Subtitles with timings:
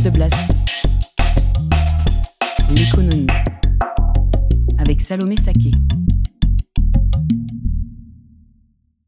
[0.00, 0.34] De Blast.
[2.70, 3.26] L'économie.
[4.78, 5.70] Avec Salomé Saké.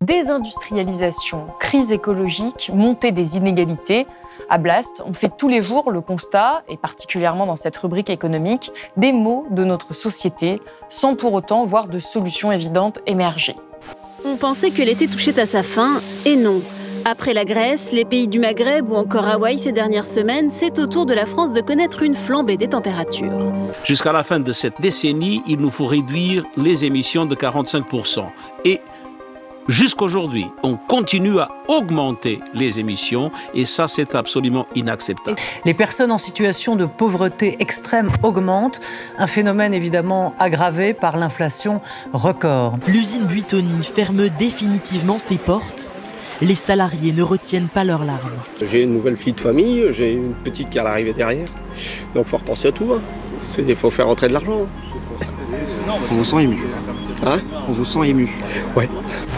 [0.00, 4.06] Désindustrialisation, crise écologique, montée des inégalités.
[4.50, 8.70] À Blast, on fait tous les jours le constat, et particulièrement dans cette rubrique économique,
[8.96, 13.56] des maux de notre société, sans pour autant voir de solutions évidentes émerger.
[14.24, 16.60] On pensait que l'été touchait à sa fin, et non.
[17.06, 20.86] Après la Grèce, les pays du Maghreb ou encore Hawaï ces dernières semaines, c'est au
[20.86, 23.52] tour de la France de connaître une flambée des températures.
[23.84, 28.24] Jusqu'à la fin de cette décennie, il nous faut réduire les émissions de 45%.
[28.64, 28.80] Et
[29.66, 35.38] Jusqu'aujourd'hui, on continue à augmenter les émissions et ça, c'est absolument inacceptable.
[35.64, 38.82] Les personnes en situation de pauvreté extrême augmentent,
[39.16, 41.80] un phénomène évidemment aggravé par l'inflation
[42.12, 42.76] record.
[42.86, 45.93] L'usine Buitoni ferme définitivement ses portes.
[46.42, 48.18] Les salariés ne retiennent pas leurs larmes.
[48.62, 51.48] J'ai une nouvelle fille de famille, j'ai une petite qui est arrivée derrière.
[52.14, 52.92] Donc il faut repenser à tout.
[52.92, 53.02] Hein.
[53.58, 54.66] Il faut faire rentrer de l'argent.
[56.10, 56.58] On vous sent ému.
[57.24, 57.38] Hein?
[57.68, 58.28] On vous sent ému.
[58.74, 58.88] Ouais.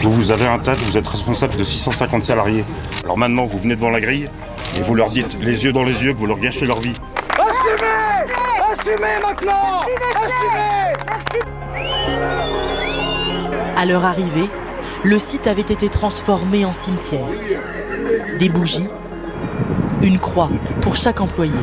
[0.01, 2.63] Vous, vous avez un tas, vous êtes responsable de 650 salariés.
[3.03, 4.27] Alors maintenant, vous venez devant la grille
[4.77, 6.93] et vous leur dites les yeux dans les yeux que vous leur gâchez leur vie.
[7.33, 8.33] Assumez
[8.73, 9.81] Assumez maintenant
[10.15, 10.93] Assumez
[13.75, 14.49] À leur arrivée,
[15.03, 17.27] le site avait été transformé en cimetière.
[18.39, 18.87] Des bougies,
[20.01, 20.49] une croix
[20.81, 21.53] pour chaque employé.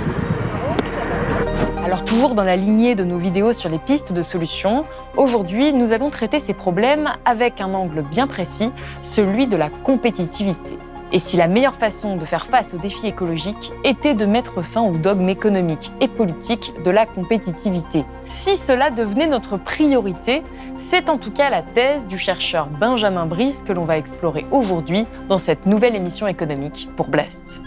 [1.85, 4.85] Alors toujours dans la lignée de nos vidéos sur les pistes de solutions,
[5.17, 8.71] aujourd'hui nous allons traiter ces problèmes avec un angle bien précis,
[9.03, 10.79] celui de la compétitivité.
[11.15, 14.83] Et si la meilleure façon de faire face aux défis écologiques était de mettre fin
[14.83, 20.43] au dogme économique et politique de la compétitivité Si cela devenait notre priorité,
[20.77, 25.07] c'est en tout cas la thèse du chercheur Benjamin Brice que l'on va explorer aujourd'hui
[25.29, 27.61] dans cette nouvelle émission économique pour Blast.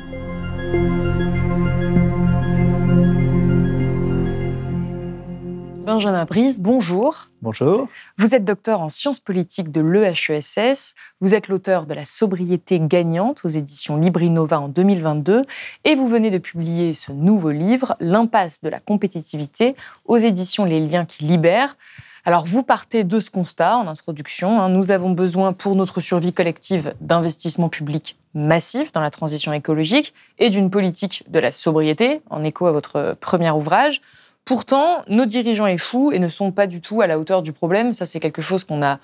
[5.87, 7.15] Benjamin Brice, bonjour.
[7.41, 7.87] Bonjour.
[8.17, 10.95] Vous êtes docteur en sciences politiques de l'EHESS.
[11.21, 15.43] Vous êtes l'auteur de La sobriété gagnante aux éditions Librinova en 2022
[15.85, 20.81] et vous venez de publier ce nouveau livre, L'impasse de la compétitivité, aux éditions Les
[20.81, 21.77] liens qui libèrent.
[22.25, 24.59] Alors vous partez de ce constat en introduction.
[24.59, 24.67] Hein.
[24.67, 30.49] nous avons besoin pour notre survie collective d'investissements publics massifs dans la transition écologique et
[30.49, 34.01] d'une politique de la sobriété, en écho à votre premier ouvrage.
[34.47, 37.91] Pourtant, nos dirigeants échouent et ne sont pas du tout à la hauteur du problème.
[37.91, 38.97] Ça, c'est quelque chose qu'on a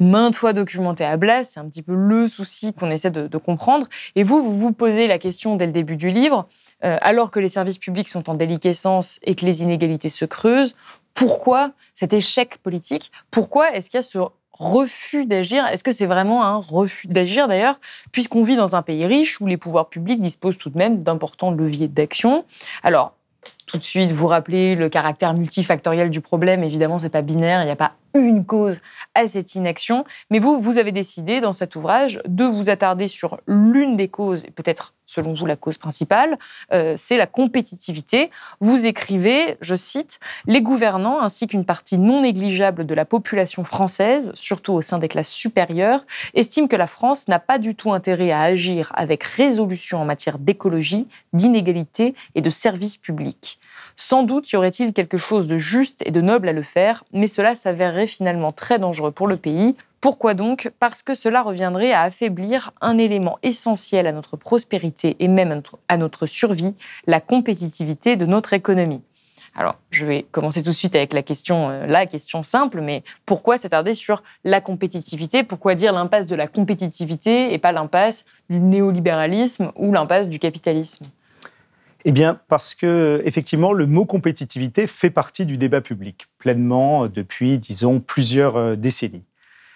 [0.00, 1.44] maintes fois documenté à Blas.
[1.44, 3.86] C'est un petit peu le souci qu'on essaie de, comprendre.
[4.16, 6.48] Et vous, vous vous posez la question dès le début du livre,
[6.82, 10.74] euh, alors que les services publics sont en déliquescence et que les inégalités se creusent,
[11.14, 13.12] pourquoi cet échec politique?
[13.30, 14.18] Pourquoi est-ce qu'il y a ce
[14.52, 15.64] refus d'agir?
[15.66, 17.78] Est-ce que c'est vraiment un refus d'agir d'ailleurs,
[18.10, 21.52] puisqu'on vit dans un pays riche où les pouvoirs publics disposent tout de même d'importants
[21.52, 22.44] leviers d'action?
[22.82, 23.14] Alors,
[23.72, 26.62] tout de suite vous rappelez le caractère multifactoriel du problème.
[26.62, 28.80] Évidemment, c'est pas binaire, il n'y a pas une cause
[29.14, 30.04] à cette inaction.
[30.30, 34.44] Mais vous, vous avez décidé dans cet ouvrage de vous attarder sur l'une des causes,
[34.44, 36.38] et peut-être selon vous la cause principale,
[36.72, 38.30] euh, c'est la compétitivité.
[38.60, 44.32] Vous écrivez, je cite, Les gouvernants ainsi qu'une partie non négligeable de la population française,
[44.34, 48.30] surtout au sein des classes supérieures, estiment que la France n'a pas du tout intérêt
[48.30, 53.58] à agir avec résolution en matière d'écologie, d'inégalité et de services publics.
[53.96, 57.26] Sans doute y aurait-il quelque chose de juste et de noble à le faire, mais
[57.26, 59.76] cela s'avérerait finalement très dangereux pour le pays.
[60.00, 60.70] Pourquoi donc?
[60.80, 65.96] Parce que cela reviendrait à affaiblir un élément essentiel à notre prospérité et même à
[65.96, 66.74] notre survie,
[67.06, 69.02] la compétitivité de notre économie.
[69.54, 73.02] Alors, je vais commencer tout de suite avec la question, euh, la question simple, mais
[73.26, 75.42] pourquoi s'attarder sur la compétitivité?
[75.42, 81.04] Pourquoi dire l'impasse de la compétitivité et pas l'impasse du néolibéralisme ou l'impasse du capitalisme?
[82.04, 87.58] Eh bien, parce que effectivement, le mot compétitivité fait partie du débat public pleinement depuis,
[87.58, 89.24] disons, plusieurs euh, décennies.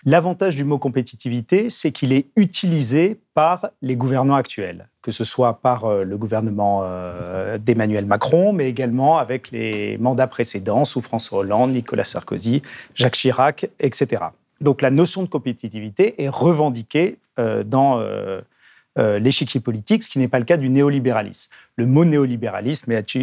[0.05, 5.61] L'avantage du mot compétitivité, c'est qu'il est utilisé par les gouvernants actuels, que ce soit
[5.61, 11.41] par euh, le gouvernement euh, d'Emmanuel Macron, mais également avec les mandats précédents sous François
[11.41, 12.63] Hollande, Nicolas Sarkozy,
[12.95, 14.25] Jacques Chirac, etc.
[14.61, 17.19] Donc la notion de compétitivité est revendiquée
[17.67, 18.41] dans euh,
[18.97, 21.51] l'échiquier politique, ce qui n'est pas le cas du néolibéralisme.
[21.77, 23.17] Le mot néolibéralisme est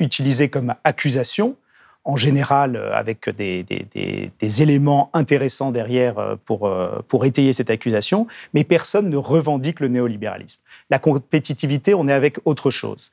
[0.00, 1.56] utilisé comme accusation,
[2.04, 6.70] en général euh, avec des, des, éléments intéressants derrière euh, pour,
[7.08, 10.60] pour étayer cette accusation, mais personne ne revendique le néolibéralisme.
[10.90, 13.10] La compétitivité, on est avec autre chose.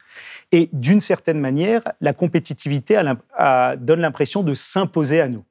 [0.52, 3.02] Et d'une certaine manière, la compétitivité
[3.78, 5.44] donne l'impression de s'imposer à nous.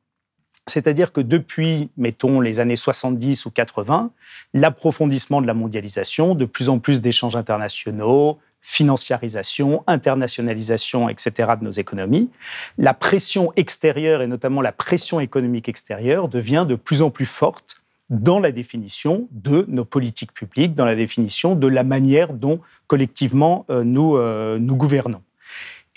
[0.69, 4.11] C'est-à-dire que depuis, mettons, les années 70 ou 80,
[4.55, 11.53] l'approfondissement de la mondialisation, de plus en plus d'échanges internationaux, financiarisation, internationalisation, etc.
[11.59, 12.29] de nos économies,
[12.77, 17.77] la pression extérieure et notamment la pression économique extérieure devient de plus en plus forte
[18.11, 23.67] dans la définition de nos politiques publiques, dans la définition de la manière dont collectivement
[23.71, 25.23] euh, nous, euh, nous gouvernons.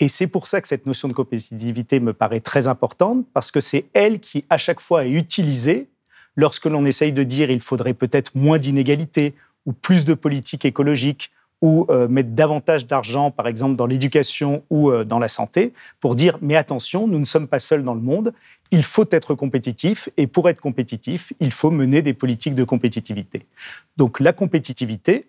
[0.02, 3.60] Et c'est pour ça que cette notion de compétitivité me paraît très importante, parce que
[3.60, 5.86] c'est elle qui, à chaque fois, est utilisée
[6.34, 9.32] lorsque l'on essaye de dire il faudrait peut-être moins d'inégalités
[9.64, 14.90] ou plus de politique écologique ou euh, mettre davantage d'argent, par exemple, dans l'éducation ou
[14.90, 18.00] euh, dans la santé, pour dire mais attention, nous ne sommes pas seuls dans le
[18.00, 18.34] monde,
[18.72, 23.46] il faut être compétitif, et pour être compétitif, il faut mener des politiques de compétitivité.
[23.96, 25.26] Donc la compétitivité,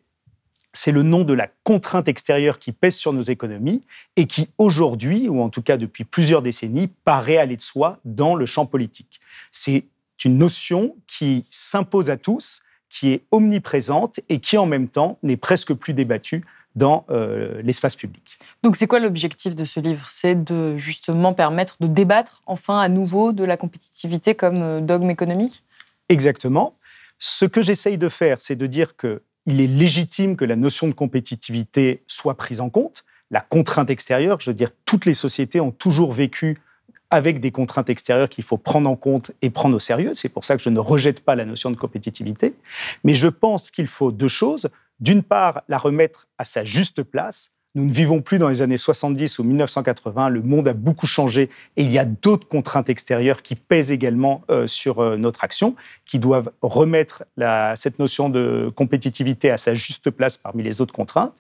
[0.74, 3.82] c'est le nom de la contrainte extérieure qui pèse sur nos économies
[4.16, 8.36] et qui aujourd'hui, ou en tout cas depuis plusieurs décennies, paraît aller de soi dans
[8.36, 9.22] le champ politique.
[9.52, 9.86] C'est
[10.26, 15.38] une notion qui s'impose à tous, qui est omniprésente et qui en même temps n'est
[15.38, 16.44] presque plus débattue
[16.76, 18.40] dans euh, l'espace public.
[18.64, 20.08] Donc c'est quoi l'objectif de ce livre?
[20.10, 25.12] C'est de justement permettre de débattre enfin à nouveau de la compétitivité comme euh, dogme
[25.12, 25.64] économique?
[26.10, 26.76] Exactement.
[27.20, 30.88] Ce que j'essaye de faire, c'est de dire que il est légitime que la notion
[30.88, 33.04] de compétitivité soit prise en compte.
[33.32, 36.60] La contrainte extérieure, je veux dire, toutes les sociétés ont toujours vécu
[37.10, 40.14] avec des contraintes extérieures qu'il faut prendre en compte et prendre au sérieux.
[40.16, 42.56] C'est pour ça que je ne rejette pas la notion de compétitivité.
[43.04, 44.70] Mais je pense qu'il faut deux choses.
[45.00, 48.78] D'une part, la remettre à sa juste place nous ne vivons plus dans les années
[48.78, 50.30] 70 ou 1980.
[50.30, 54.44] Le monde a beaucoup changé et il y a d'autres contraintes extérieures qui pèsent également
[54.52, 55.76] euh, sur euh, notre action,
[56.06, 57.24] qui doivent remettre
[57.76, 61.34] cette notion de compétitivité à sa juste place parmi les autres contraintes.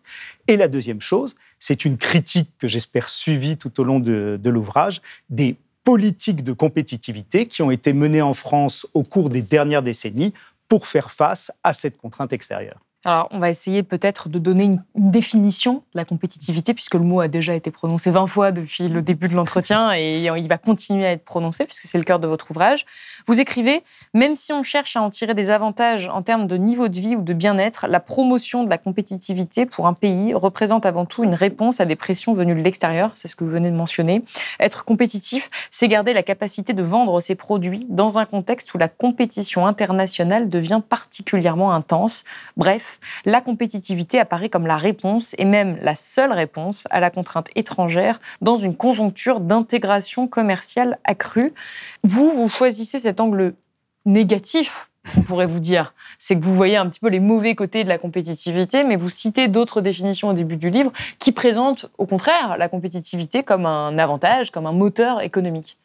[0.47, 4.49] Et la deuxième chose, c'est une critique que j'espère suivie tout au long de, de
[4.49, 9.83] l'ouvrage des politiques de compétitivité qui ont été menées en France au cours des dernières
[9.83, 10.33] décennies
[10.67, 12.79] pour faire face à cette contrainte extérieure.
[13.05, 17.19] Alors, on va essayer peut-être de donner une, définition de la compétitivité, puisque le mot
[17.19, 21.05] a déjà été prononcé 20 fois depuis le début de l'entretien et il va continuer
[21.05, 22.85] à être prononcé, puisque c'est le cœur de votre ouvrage.
[23.25, 23.83] Vous écrivez
[24.13, 27.15] Même si on cherche à en tirer des avantages en termes de niveau de vie
[27.15, 31.33] ou de bien-être, la promotion de la compétitivité pour un pays représente avant tout une
[31.33, 34.23] réponse à des pressions venues de l'extérieur, c'est ce que vous venez de mentionner.
[34.59, 38.89] Être compétitif, c'est garder la capacité de vendre ses produits dans un contexte où la
[38.89, 42.25] compétition internationale devient particulièrement intense.
[42.57, 47.47] Bref, la compétitivité apparaît comme la réponse et même la seule réponse à la contrainte
[47.55, 51.51] étrangère dans une conjoncture d'intégration commerciale accrue.
[52.03, 53.53] Vous, vous choisissez angle
[54.05, 57.83] négatif on pourrait vous dire, c'est que vous voyez un petit peu les mauvais côtés
[57.83, 62.05] de la compétitivité, mais vous citez d'autres définitions au début du livre qui présentent au
[62.05, 65.77] contraire la compétitivité comme un avantage, comme un moteur économique.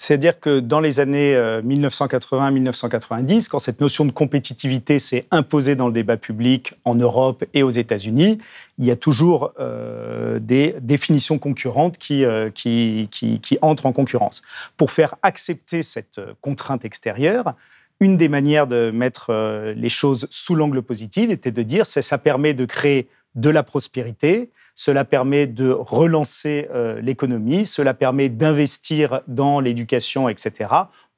[0.00, 5.88] C'est-à-dire que dans les années 1980-1990, euh, quand cette notion de compétitivité s'est imposée dans
[5.88, 8.38] le débat public en Europe et aux États-Unis,
[8.78, 14.40] il y a toujours euh, des définitions concurrentes euh, qui, qui, qui, entrent en concurrence.
[14.78, 17.52] Pour faire accepter cette contrainte extérieure,
[18.00, 22.16] une des manières de mettre les choses sous l'angle positif était de dire que ça
[22.16, 29.20] permet de créer de la prospérité, cela permet de relancer euh, l'économie, cela permet d'investir
[29.26, 30.68] dans l'éducation, etc.,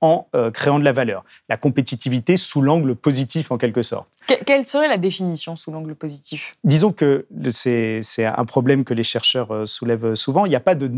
[0.03, 1.25] en euh, créant de la valeur.
[1.49, 4.09] La compétitivité sous l'angle positif, en quelque sorte.
[4.45, 6.57] quelle serait la définition sous l'angle positif?
[6.65, 10.45] Disons que c'est un problème que les chercheurs euh, soulèvent souvent.
[10.45, 10.91] Il n'y a pas de,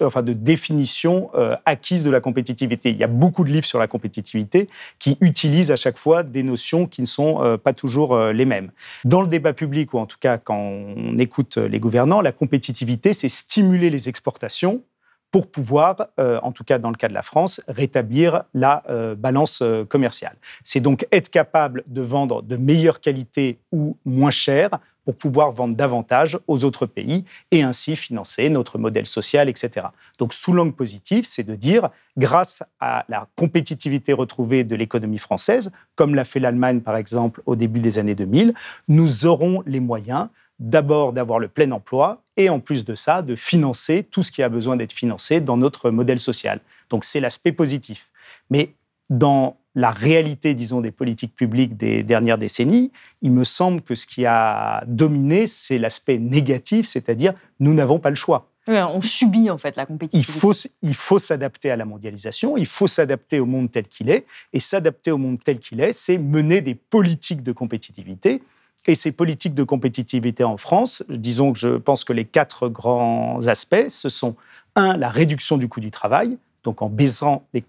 [0.00, 1.30] enfin, de définition
[1.66, 2.90] acquise de la compétitivité.
[2.90, 6.42] Il y a beaucoup de livres sur la compétitivité qui utilisent à chaque fois des
[6.42, 8.70] notions qui ne sont pas toujours les mêmes.
[9.04, 13.12] Dans le débat public, ou en tout cas quand on écoute les gouvernements, la compétitivité,
[13.12, 14.82] c'est stimuler les exportations
[15.30, 19.14] pour pouvoir, euh, en tout cas dans le cas de la France, rétablir la euh,
[19.14, 20.36] balance euh, commerciale.
[20.64, 24.70] C'est donc être capable de vendre de meilleure qualité ou moins cher
[25.04, 29.86] pour pouvoir vendre davantage aux autres pays et ainsi financer notre modèle social, etc.
[30.18, 35.70] Donc sous l'angle positif, c'est de dire, grâce à la compétitivité retrouvée de l'économie française,
[35.94, 38.52] comme l'a fait l'Allemagne par exemple au début des années 2000,
[38.88, 40.28] nous aurons les moyens
[40.58, 44.42] d'abord d'avoir le plein emploi et en plus de ça, de financer tout ce qui
[44.42, 46.60] a besoin d'être financé dans notre modèle social.
[46.90, 48.10] Donc c'est l'aspect positif.
[48.50, 48.74] Mais
[49.10, 52.90] dans la réalité, disons, des politiques publiques des dernières décennies,
[53.22, 58.10] il me semble que ce qui a dominé, c'est l'aspect négatif, c'est-à-dire nous n'avons pas
[58.10, 58.50] le choix.
[58.66, 60.28] on subit en fait la compétitivité.
[60.28, 64.10] Il faut, il faut s'adapter à la mondialisation, il faut s'adapter au monde tel qu'il
[64.10, 68.42] est, et s'adapter au monde tel qu'il est, c'est mener des politiques de compétitivité.
[68.88, 73.46] Et ces politiques de compétitivité en France, disons que je pense que les quatre grands
[73.46, 74.34] aspects, ce sont
[74.76, 77.60] un, la réduction du coût du travail, donc en baissant les,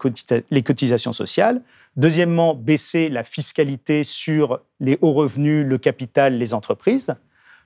[0.62, 1.60] cotisations sociales.
[1.96, 7.14] Deuxièmement, baisser la fiscalité sur les hauts revenus, le capital, les entreprises.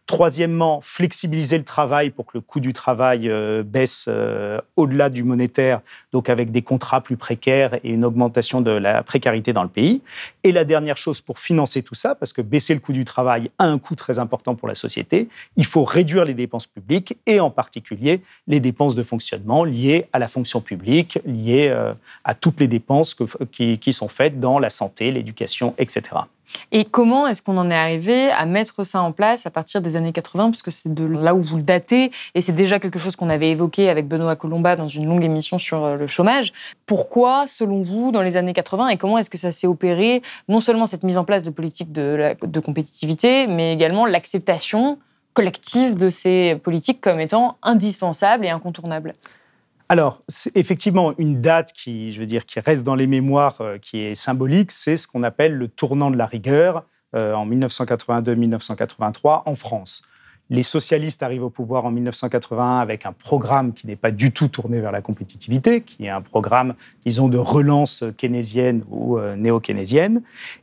[0.06, 5.24] Troisièmement, flexibiliser le travail pour que le coût du travail euh, baisse euh, au-delà du
[5.24, 5.80] monétaire,
[6.12, 10.02] donc avec des contrats plus précaires et une augmentation de la précarité dans le pays.
[10.42, 13.50] Et la dernière chose pour financer tout ça, parce que baisser le coût du travail
[13.58, 17.40] a un coût très important pour la société, il faut réduire les dépenses publiques et
[17.40, 21.94] en particulier les dépenses de fonctionnement liées à la fonction publique, liées euh,
[22.24, 23.16] à toutes les dépenses
[23.50, 26.16] qui, qui sont faites dans la santé, l'éducation, etc.
[26.72, 29.96] Et comment est-ce qu'on en est arrivé à mettre ça en place à partir des
[29.96, 33.16] années 80, puisque c'est de là où vous le datez, et c'est déjà quelque chose
[33.16, 36.52] qu'on avait évoqué avec Benoît Colomba dans une longue émission sur euh, le chômage.
[36.86, 40.60] Pourquoi, selon vous, dans les années 80, et comment est-ce que ça s'est opéré, non
[40.60, 44.98] seulement cette mise en place de politiques de, de compétitivité, mais également l'acceptation
[45.32, 49.14] collective de ces politiques comme étant indispensables et incontournables?
[49.88, 53.78] Alors, c'est effectivement une date qui, je veux dire, qui reste dans les mémoires, euh,
[53.78, 59.42] qui est symbolique, c'est ce qu'on appelle le tournant de la rigueur euh, en 1982-1983
[59.44, 60.02] en France.
[60.50, 64.48] Les socialistes arrivent au pouvoir en 1981 avec un programme qui n'est pas du tout
[64.48, 66.74] tourné vers la compétitivité, qui est un programme,
[67.06, 70.20] disons, de relance keynésienne ou euh, néo-keynésienne,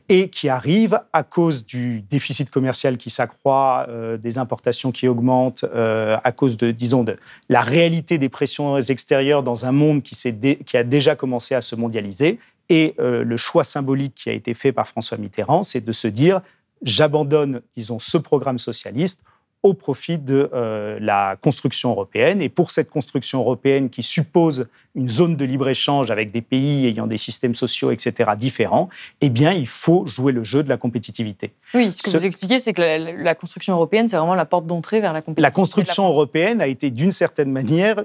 [0.08, 5.64] et qui arrive à cause du déficit commercial qui s'accroît, euh, des importations qui augmentent,
[5.74, 7.16] euh, à cause de, disons, de
[7.48, 10.16] la réalité des pressions extérieures dans un monde qui,
[10.64, 12.38] qui a déjà commencé à se mondialiser.
[12.68, 16.40] Et le choix symbolique qui a été fait par François Mitterrand, c'est de se dire
[16.82, 19.22] j'abandonne, disons, ce programme socialiste
[19.62, 22.42] au profit de euh, la construction européenne.
[22.42, 27.06] Et pour cette construction européenne qui suppose une zone de libre-échange avec des pays ayant
[27.06, 28.88] des systèmes sociaux, etc., différents,
[29.20, 31.52] eh bien, il faut jouer le jeu de la compétitivité.
[31.74, 32.82] Oui, ce que vous expliquez, c'est que
[33.22, 35.42] la, construction européenne, c'est vraiment la porte d'entrée vers la compétitivité.
[35.42, 38.04] La construction européenne a été, d'une certaine manière,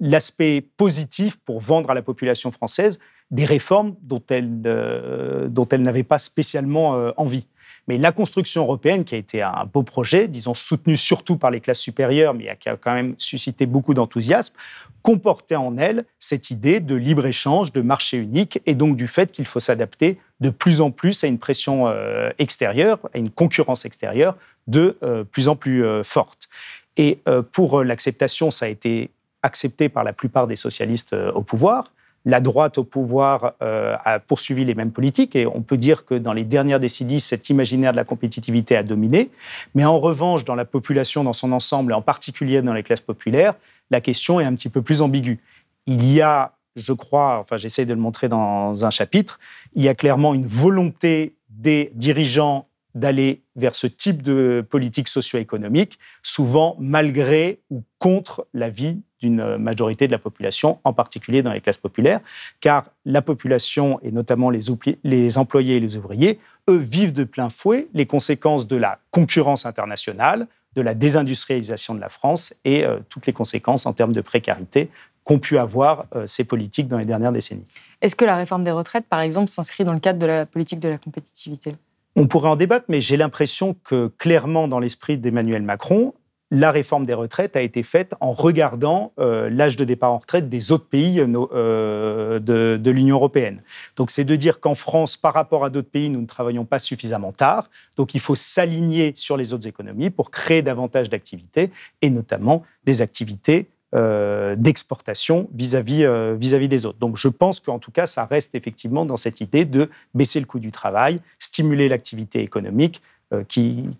[0.00, 2.98] l'aspect positif pour vendre à la population française
[3.30, 7.46] des réformes dont elle, euh, dont elle n'avait pas spécialement euh, envie.
[7.88, 11.60] Mais la construction européenne, qui a été un beau projet, disons soutenu surtout par les
[11.60, 14.54] classes supérieures, mais qui a quand même suscité beaucoup d'enthousiasme,
[15.02, 19.46] comportait en elle cette idée de libre-échange, de marché unique, et donc du fait qu'il
[19.46, 24.36] faut s'adapter de plus en plus à une pression euh, extérieure, à une concurrence extérieure
[24.66, 26.48] de euh, plus en plus euh, forte.
[26.96, 27.18] Et
[27.52, 29.10] pour l'acceptation, ça a été
[29.42, 31.92] accepté par la plupart des socialistes au pouvoir
[32.26, 36.14] la droite au pouvoir euh, a poursuivi les mêmes politiques et on peut dire que
[36.14, 39.30] dans les dernières décennies, cet imaginaire de la compétitivité a dominé.
[39.76, 43.00] Mais en revanche, dans la population dans son ensemble et en particulier dans les classes
[43.00, 43.54] populaires,
[43.90, 45.38] la question est un petit peu plus ambiguë.
[45.86, 49.38] Il y a, je crois, enfin j'essaie de le montrer dans un chapitre,
[49.76, 52.66] il y a clairement une volonté des dirigeants
[52.96, 60.12] d'aller vers ce type de politique socio-économique, souvent malgré ou contre l'avis d'une majorité de
[60.12, 62.20] la population, en particulier dans les classes populaires,
[62.60, 64.60] car la population, et notamment les,
[65.04, 69.64] les employés et les ouvriers, eux vivent de plein fouet les conséquences de la concurrence
[69.66, 74.20] internationale, de la désindustrialisation de la France et euh, toutes les conséquences en termes de
[74.20, 74.90] précarité
[75.24, 77.66] qu'ont pu avoir euh, ces politiques dans les dernières décennies.
[78.00, 80.78] Est-ce que la réforme des retraites, par exemple, s'inscrit dans le cadre de la politique
[80.78, 81.74] de la compétitivité?
[82.14, 86.14] On pourrait en débattre, mais j'ai l'impression que clairement, dans l'esprit d'Emmanuel Macron,
[86.50, 90.48] la réforme des retraites a été faite en regardant euh, l'âge de départ en retraite
[90.48, 93.62] des autres pays euh, de, l'Union européenne.
[93.96, 96.78] Donc c'est de dire qu'en France, par rapport à d'autres pays, nous ne travaillons pas
[96.78, 97.68] suffisamment tard.
[97.96, 103.02] Donc il faut s'aligner sur les autres économies pour créer davantage d'activités, et notamment des
[103.02, 106.06] activités euh, d'exportation vis-à-vis
[106.38, 106.98] vis-à-vis des autres.
[106.98, 110.46] Donc je pense qu'en tout cas, ça reste effectivement dans cette idée de baisser le
[110.46, 113.90] coût du travail, stimuler l'activité économique, euh, qui,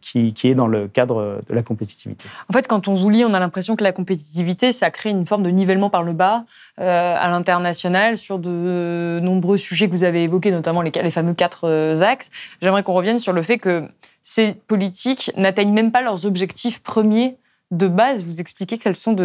[0.45, 2.29] est dans le cadre de la compétitivité.
[2.49, 5.27] En fait, quand on vous lit, on a l'impression que la compétitivité, ça crée une
[5.27, 6.45] forme de nivellement par le bas
[6.79, 11.65] euh, à l'international sur de nombreux sujets que vous avez évoqués, notamment les, fameux quatre
[11.65, 12.31] euh, axes.
[12.63, 13.89] J'aimerais qu'on revienne sur le fait que
[14.23, 17.37] ces politiques n'atteignent même pas leurs objectifs premiers
[17.73, 18.23] de base.
[18.23, 19.17] Vous expliquez que sont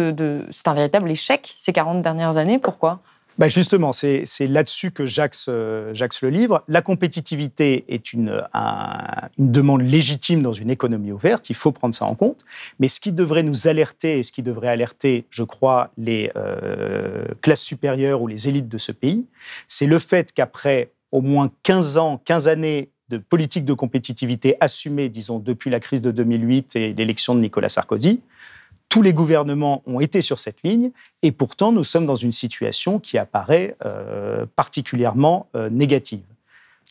[0.50, 2.58] c'est un véritable échec ces 40 dernières années.
[2.58, 3.00] Pourquoi?
[3.38, 6.62] Bah, justement, c'est là-dessus que j'axe le livre.
[6.68, 12.04] La compétitivité est une, une, demande légitime dans une économie ouverte, il faut prendre ça
[12.04, 12.44] en compte.
[12.78, 17.24] Mais ce qui devrait nous alerter, et ce qui devrait alerter, je crois, les euh,
[17.40, 19.24] classes supérieures ou les élites de ce pays,
[19.68, 25.10] c'est le fait qu'après au moins 15 ans, 15 années de politique de compétitivité assumée,
[25.10, 28.20] disons, depuis la crise de 2008 et l'élection de Nicolas Sarkozy.
[28.92, 30.90] Tous les gouvernements ont été sur cette ligne
[31.22, 36.20] et pourtant nous sommes dans une situation qui apparaît euh, particulièrement euh, négative.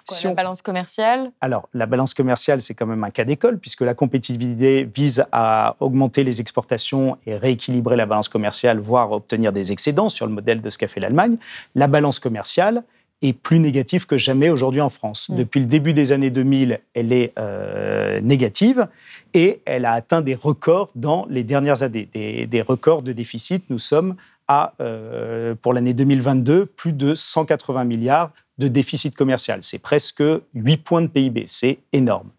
[0.07, 1.31] Quoi, la balance commerciale?
[1.41, 5.75] Alors, la balance commerciale, c'est quand même un cas d'école, puisque la compétitivité vise à
[5.79, 10.59] augmenter les exportations et rééquilibrer la balance commerciale, voire obtenir des excédents sur le modèle
[10.59, 11.37] de ce qu'a fait l'Allemagne.
[11.75, 12.83] La balance commerciale,
[13.21, 15.29] est plus négative que jamais aujourd'hui en France.
[15.29, 15.35] Mm.
[15.35, 18.87] Depuis le début des années 2000, elle est euh, négative
[19.33, 23.63] et elle a atteint des records dans les dernières années, des, records de déficit.
[23.69, 24.15] Nous sommes
[24.47, 29.59] à, euh, pour l'année 2022, plus de 180 milliards de déficit commercial.
[29.63, 30.23] C'est presque
[30.53, 32.29] 8 points de PIB, c'est énorme.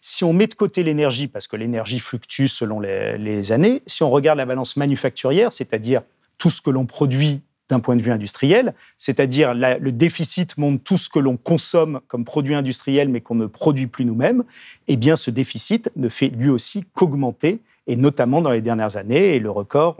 [0.00, 4.02] Si on met de côté l'énergie, parce que l'énergie fluctue selon les, les années, si
[4.02, 6.02] on regarde la balance manufacturière, c'est-à-dire
[6.38, 10.96] tout ce que l'on produit d'un point de vue industriel, c'est-à-dire le déficit montre tout
[10.96, 14.44] ce que l'on consomme comme produit industriel mais qu'on ne produit plus nous-mêmes,
[14.86, 19.34] eh bien ce déficit ne fait lui aussi qu'augmenter et notamment dans les dernières années.
[19.34, 19.96] Et le record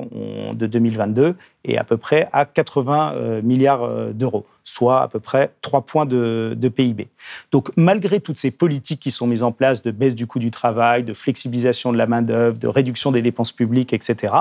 [0.53, 5.19] de 2022 est à peu près à 80 euh, milliards euh, d'euros, soit à peu
[5.19, 7.09] près 3 points de, PIB.
[7.51, 10.51] Donc malgré toutes ces politiques qui sont mises en place de baisse du coût du
[10.51, 14.35] travail, de flexibilisation de la main-d'œuvre, de réduction des dépenses publiques, etc.,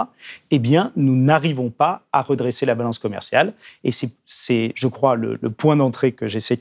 [0.52, 3.54] eh bien, nous n'arrivons pas à redresser la balance commerciale.
[3.86, 6.60] Et c'est, je crois, le point d'entrée que j'essaie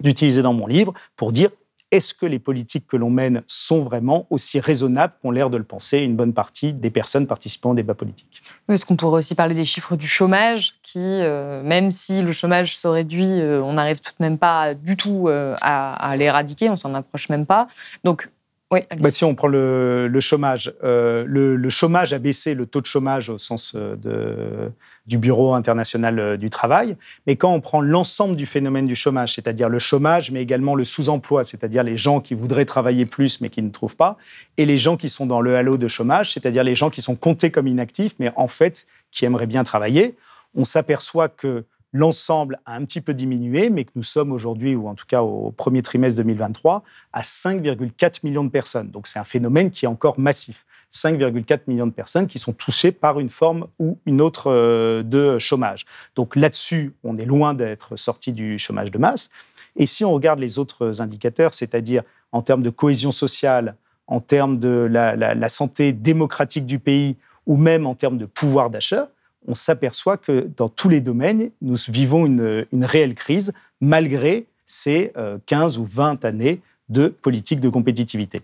[0.00, 1.50] d'utiliser dans mon livre pour dire
[1.90, 5.64] est-ce que les politiques que l'on mène sont vraiment aussi raisonnables qu'ont l'air de le
[5.64, 9.54] penser une bonne partie des personnes participant au débat politique Est-ce qu'on pourrait aussi parler
[9.54, 14.00] des chiffres du chômage, qui, euh, même si le chômage se réduit, euh, on n'arrive
[14.00, 17.68] tout de même pas du tout euh, à, à l'éradiquer, on s'en approche même pas.
[18.04, 18.28] Donc
[18.70, 22.86] oui, bah, si on prend le, chômage, euh, le, chômage a baissé, le taux de
[22.86, 24.70] chômage au sens de,
[25.08, 26.96] du Bureau international euh, du travail,
[27.26, 30.84] mais quand on prend l'ensemble du phénomène du chômage, c'est-à-dire le chômage, mais également le
[30.84, 34.18] sous-emploi, c'est-à-dire les gens qui voudraient travailler plus mais qui ne trouvent pas,
[34.58, 37.16] et les gens qui sont dans le halo de chômage, c'est-à-dire les gens qui sont
[37.16, 40.14] comptés comme inactifs, mais en fait qui aimeraient bien travailler,
[40.54, 44.88] on s'aperçoit que L'ensemble a un petit peu diminué, mais que nous sommes aujourd'hui, ou
[44.88, 46.82] en tout cas au premier trimestre 2023,
[47.14, 48.90] à 5,4 millions de personnes.
[48.90, 50.66] Donc c'est un phénomène qui est encore massif.
[50.92, 55.38] 5,4 millions de personnes qui sont touchées par une forme ou une autre euh, de
[55.38, 55.84] chômage.
[56.16, 59.28] Donc là-dessus, on est loin d'être sorti du chômage de masse.
[59.76, 64.56] Et si on regarde les autres indicateurs, c'est-à-dire en termes de cohésion sociale, en termes
[64.56, 69.10] de la, santé démocratique du pays, ou même en termes de pouvoir d'achat,
[69.46, 75.12] on s'aperçoit que dans tous les domaines, nous vivons une, réelle crise malgré ces
[75.46, 78.42] 15 euh, ou 20 années de politique de compétitivité.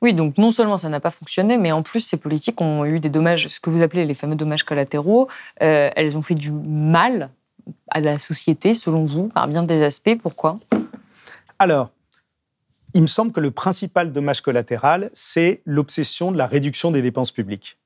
[0.00, 3.00] Oui, donc non seulement ça n'a pas fonctionné, mais en plus ces politiques ont eu
[3.00, 5.28] des dommages, ce que vous appelez les fameux dommages collatéraux,
[5.62, 7.30] euh, elles ont fait du mal
[7.88, 10.16] à la société, selon vous, par bien des aspects.
[10.20, 10.58] Pourquoi?
[11.58, 11.90] Alors,
[12.94, 17.30] il me semble que le principal dommage collatéral, c'est l'obsession de la réduction des dépenses
[17.30, 17.78] publiques.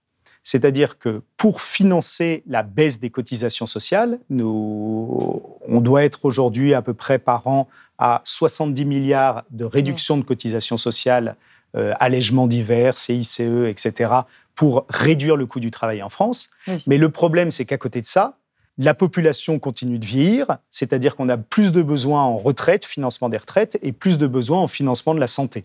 [0.43, 6.83] C'est-à-dire que pour financer la baisse des cotisations sociales, nous, on doit être aujourd'hui à
[6.83, 11.37] peu près par an à 70 milliards de réduction de cotisations sociales,
[11.77, 14.11] euh, allègements divers, CICE, etc.,
[14.55, 16.49] pour réduire le coût du travail en France.
[16.87, 18.39] Mais le problème, c'est qu'à côté de ça,
[18.79, 23.39] la population continue de vieillir, c'est-à-dire qu'on a plus de besoins en retraite, financement des
[23.39, 25.65] retraites, et plus de besoins en financement de la santé.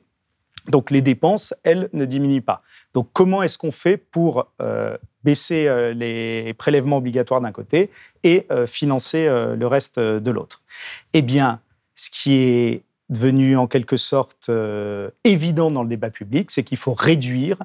[0.68, 2.62] Donc les dépenses, elles, ne diminuent pas.
[2.94, 7.90] Donc comment est-ce qu'on fait pour euh, baisser euh, les prélèvements obligatoires d'un côté
[8.24, 10.62] et euh, financer le reste de l'autre?
[11.14, 11.62] Eh bien,
[11.96, 14.50] ce qui est devenu en quelque sorte
[15.24, 17.58] évident dans le débat public, c'est qu'il faut réduire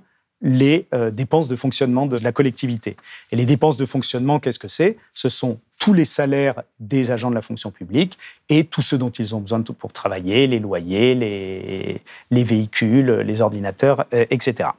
[0.43, 2.97] les dépenses de fonctionnement de la collectivité.
[3.33, 4.99] Et les dépenses de fonctionnement, qu'est-ce que c'est?
[5.15, 9.11] Ce sont tous les salaires des agents de la fonction publique et tous ceux dont
[9.11, 14.71] ils ont besoin pour travailler, les loyers, les, véhicules, les ordinateurs, euh, etc.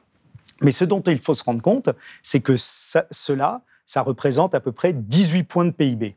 [0.62, 1.90] Mais ce dont il faut se rendre compte,
[2.22, 6.16] c'est que cela, ça représente à peu près 18 points de PIB.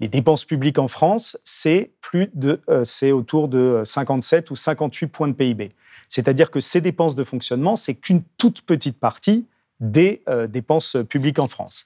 [0.00, 5.06] Les dépenses publiques en France, c'est plus de, euh, c'est autour de 57 ou 58
[5.06, 5.72] points de PIB.
[6.08, 9.46] C'est-à-dire que ces dépenses de fonctionnement, c'est qu'une toute petite partie
[9.80, 11.84] des euh, dépenses publiques en France.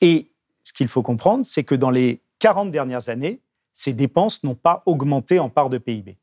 [0.00, 0.28] Et
[0.62, 3.40] ce qu'il faut comprendre, c'est que dans les 40 dernières années,
[3.72, 6.16] ces dépenses n'ont pas augmenté en part de PIB.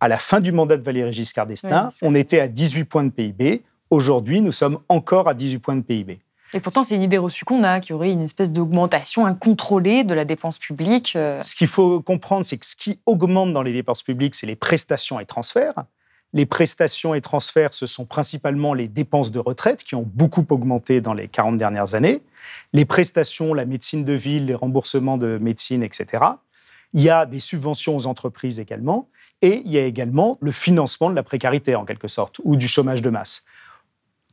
[0.00, 3.10] À la fin du mandat de Valéry Giscard d'Estaing, on était à 18 points de
[3.10, 3.62] PIB.
[3.90, 6.18] Aujourd'hui, nous sommes encore à 18 points de PIB.
[6.54, 10.24] Et pourtant, c'est reçue qu'on a, qu'il y aurait une espèce d'augmentation incontrôlée de la
[10.24, 11.14] dépense publique.
[11.16, 11.40] Euh.
[11.42, 14.56] Ce qu'il faut comprendre, c'est que ce qui augmente dans les dépenses publiques, c'est les
[14.56, 15.84] prestations et transferts.
[16.32, 21.00] Les prestations et transferts, ce sont principalement les dépenses de retraite qui ont beaucoup augmenté
[21.00, 22.22] dans les 40 dernières années.
[22.72, 26.24] Les prestations, la médecine de ville, les remboursements de médecine, etc.
[26.92, 29.08] Il y a des subventions aux entreprises également,
[29.42, 32.68] et il y a également le financement de la précarité, en quelque sorte, ou du
[32.68, 33.44] chômage de masse.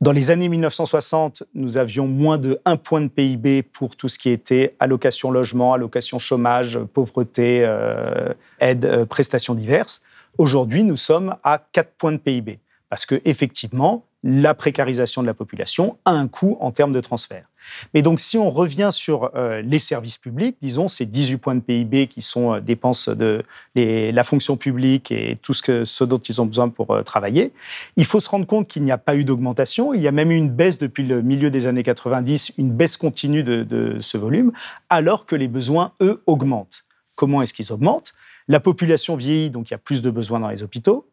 [0.00, 4.18] Dans les années 1960, nous avions moins de 1 point de PIB pour tout ce
[4.18, 10.02] qui était allocation logement, allocation chômage, pauvreté, euh, aide, euh, prestations diverses.
[10.36, 15.34] Aujourd'hui, nous sommes à 4 points de PIB parce que effectivement, la précarisation de la
[15.34, 17.46] population a un coût en termes de transfert.
[17.92, 21.60] Mais donc, si on revient sur euh, les services publics, disons, ces 18 points de
[21.60, 23.42] PIB qui sont euh, dépenses de
[23.74, 27.52] la fonction publique et tout ce, que, ce dont ils ont besoin pour euh, travailler,
[27.96, 29.92] il faut se rendre compte qu'il n'y a pas eu d'augmentation.
[29.92, 32.96] Il y a même eu une baisse depuis le milieu des années 90, une baisse
[32.96, 34.52] continue de, de ce volume,
[34.88, 36.84] alors que les besoins, eux, augmentent.
[37.14, 38.14] Comment est-ce qu'ils augmentent?
[38.48, 41.06] La population vieillit, donc il y a plus de besoins dans les hôpitaux.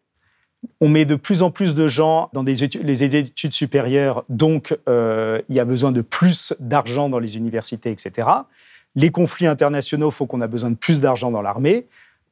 [0.79, 5.55] On met de plus en plus de gens dans les études supérieures, donc euh, il
[5.55, 8.27] y a besoin de plus d'argent dans les universités, etc.
[8.95, 11.87] Les conflits internationaux font qu'on a besoin de plus d'argent dans l'armée.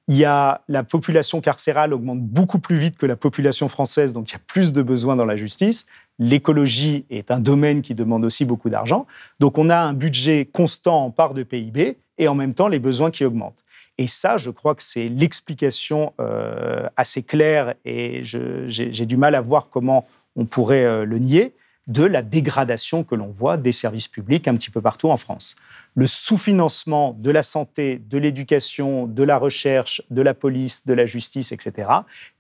[0.08, 4.30] Il y a la population carcérale augmente beaucoup plus vite que la population française, donc
[4.32, 5.86] il y a plus de besoins dans la justice.
[6.18, 9.06] L'écologie est un domaine qui demande aussi beaucoup d'argent.
[9.40, 12.80] Donc on a un budget constant en part de PIB et en même temps les
[12.80, 13.64] besoins qui augmentent.
[14.00, 19.42] Et ça, je crois que c'est l'explication euh, assez claire, et j'ai du mal à
[19.42, 20.08] voir comment
[20.38, 21.54] on pourrait euh, le nier,
[21.88, 25.58] de la dégradation que l'on voit des services publics un petit peu partout en France.
[25.96, 31.06] Le sous-financement de la santé, de l'éducation, de la recherche, de la police, de la
[31.06, 31.90] justice, etc.,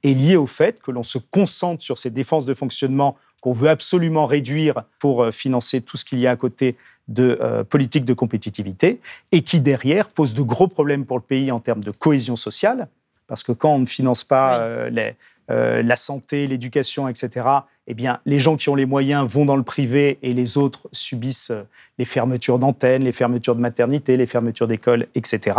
[0.03, 3.69] est lié au fait que l'on se concentre sur ces défenses de fonctionnement qu'on veut
[3.69, 6.77] absolument réduire pour euh, financer tout ce qu'il y a à côté
[7.09, 11.51] de euh, politique de compétitivité et qui, derrière, pose de gros problèmes pour le pays
[11.51, 12.87] en termes de cohésion sociale,
[13.27, 15.11] parce que quand on ne finance pas euh,
[15.51, 17.47] euh, la santé, l'éducation, etc.,
[17.87, 20.87] eh bien, les gens qui ont les moyens vont dans le privé et les autres
[20.91, 21.51] subissent
[21.97, 25.57] les fermetures d'antennes, les fermetures de maternité, les fermetures d'écoles, etc.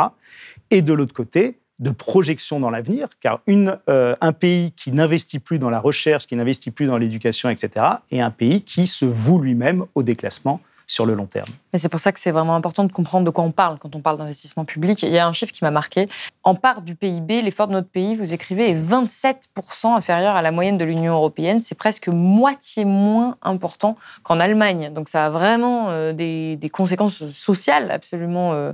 [0.70, 5.58] Et de l'autre côté, de projection dans l'avenir, car une, un pays qui n'investit plus
[5.58, 9.40] dans la recherche, qui n'investit plus dans l'éducation, etc., est un pays qui se voue
[9.40, 10.60] lui-même au déclassement
[10.90, 11.46] sur le long terme.
[11.72, 13.94] Mais c'est pour ça que c'est vraiment important de comprendre de quoi on parle quand
[13.94, 15.02] on parle d'investissement public.
[15.04, 16.08] Il y a un chiffre qui m'a marqué.
[16.42, 20.50] En part du PIB, l'effort de notre pays, vous écrivez, est 27% inférieur à la
[20.50, 21.60] moyenne de l'Union européenne.
[21.60, 24.92] C'est presque moitié moins important qu'en Allemagne.
[24.92, 28.72] Donc ça a vraiment euh, des, conséquences sociales absolument euh,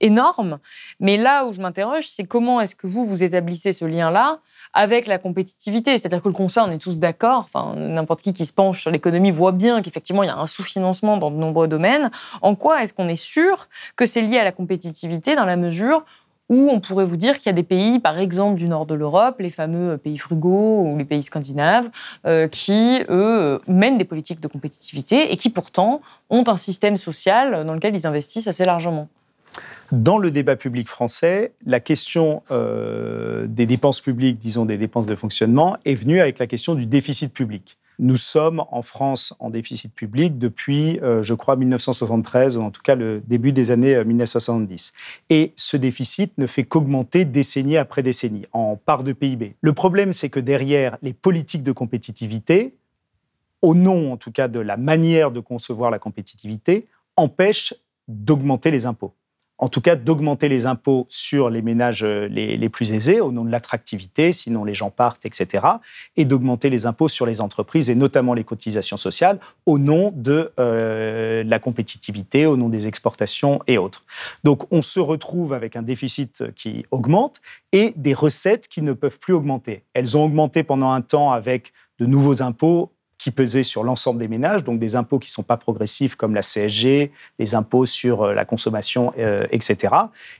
[0.00, 0.58] énormes.
[0.98, 4.40] Mais là où je m'interroge, c'est comment est-ce que vous, vous établissez ce lien-là
[4.72, 5.98] avec la compétitivité.
[5.98, 8.90] C'est-à-dire que le Conseil, on est tous d'accord, enfin, n'importe qui qui se penche sur
[8.90, 12.10] l'économie voit bien qu'effectivement, il y a un sous-financement dans de nombreux domaines.
[12.42, 16.04] En quoi est-ce qu'on est sûr que c'est lié à la compétitivité dans la mesure
[16.48, 18.94] où on pourrait vous dire qu'il y a des pays, par exemple du nord de
[18.94, 21.88] l'Europe, les fameux pays frugaux ou les pays scandinaves,
[22.26, 27.64] euh, qui, eux, mènent des politiques de compétitivité et qui pourtant ont un système social
[27.64, 29.08] dans lequel ils investissent assez largement?
[29.92, 35.16] Dans le débat public français, la question euh, des dépenses publiques, disons des dépenses de
[35.16, 37.76] fonctionnement, est venue avec la question du déficit public.
[37.98, 42.82] Nous sommes en France en déficit public depuis, euh, je crois, 1973, ou en tout
[42.82, 44.92] cas le début des années 1970.
[44.94, 49.56] Euh, Et ce déficit ne fait qu'augmenter décennie après décennie, en part de PIB.
[49.60, 52.76] Le problème, c'est que derrière les politiques de compétitivité,
[53.60, 56.86] au nom en tout cas de la manière de concevoir la compétitivité,
[57.16, 57.74] empêchent
[58.08, 59.12] d'augmenter les impôts
[59.60, 63.44] en tout cas d'augmenter les impôts sur les ménages euh, les, plus aisés au nom
[63.44, 65.64] de l'attractivité, sinon les gens partent, etc.,
[66.16, 70.52] et d'augmenter les impôts sur les entreprises et notamment les cotisations sociales au nom de
[70.58, 74.02] euh, la compétitivité, au nom des exportations et autres.
[74.44, 77.40] Donc on se retrouve avec un déficit qui augmente
[77.72, 79.84] et des recettes qui ne peuvent plus augmenter.
[79.92, 84.28] Elles ont augmenté pendant un temps avec de nouveaux impôts qui pesaient sur l'ensemble des
[84.28, 88.22] ménages, donc des impôts qui ne sont pas progressifs comme la CSG, les impôts sur
[88.22, 89.94] euh, la consommation, euh, etc.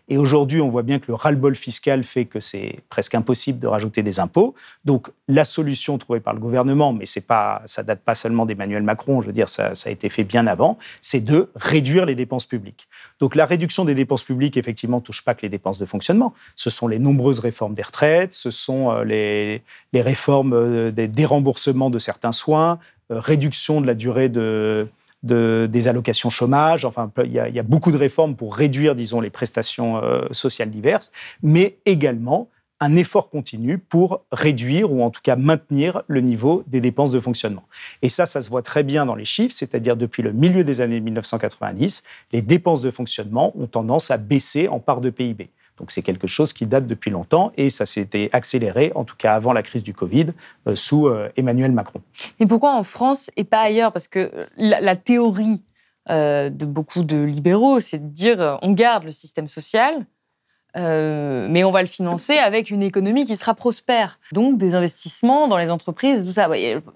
[0.08, 3.66] Et aujourd'hui, on voit bien que le ras-le-bol fiscal fait que c'est presque impossible de
[3.66, 4.54] rajouter des impôts.
[4.86, 8.82] Donc la solution trouvée par le gouvernement, mais c'est pas, ça date pas seulement d'Emmanuel
[8.82, 12.14] Macron, je veux dire, ça, ça a été fait bien avant, c'est de réduire les
[12.14, 12.88] dépenses publiques.
[13.20, 16.32] Donc la réduction des dépenses publiques, effectivement, touche pas que les dépenses de fonctionnement.
[16.56, 19.62] Ce sont les nombreuses réformes des retraites, ce sont euh, les,
[19.92, 22.69] les réformes des déremboursements de certains soins, euh,
[23.10, 24.88] réduction de la durée de,
[25.22, 26.84] des allocations chômage.
[26.84, 31.12] Enfin, il y, a, beaucoup de réformes pour réduire, disons, les prestations euh, sociales diverses,
[31.42, 32.48] mais également
[32.80, 37.20] un effort continu pour réduire ou en tout cas maintenir le niveau des dépenses de
[37.20, 37.64] fonctionnement.
[38.00, 40.80] Et ça, ça se voit très bien dans les chiffres, c'est-à-dire depuis le milieu des
[40.80, 45.50] années 1990, les dépenses de fonctionnement ont tendance à baisser en part de PIB.
[45.80, 49.34] Donc c'est quelque chose qui date depuis longtemps et ça s'était accéléré, en tout cas
[49.34, 50.26] avant la crise du Covid,
[50.68, 52.02] euh, sous euh, Emmanuel Macron.
[52.38, 53.92] Mais pourquoi en France et pas ailleurs?
[53.92, 55.64] Parce que la, théorie
[56.10, 60.06] euh, de beaucoup de libéraux, c'est de dire on garde le système social,
[60.76, 64.18] euh, mais on va le financer avec une économie qui sera prospère.
[64.32, 66.48] Donc des investissements dans les entreprises, tout ça.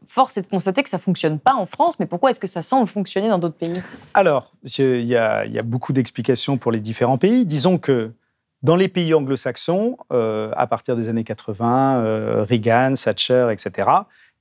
[0.06, 2.46] Force est de constater que ça ne fonctionne pas en France, mais pourquoi est-ce que
[2.46, 3.82] ça semble fonctionner dans d'autres pays?
[4.14, 7.44] Alors, il y, a, beaucoup d'explications pour les différents pays.
[7.44, 8.12] Disons que
[8.64, 13.88] dans les pays anglo-saxons, euh, à partir des années 80, euh, Reagan, Thatcher, etc.,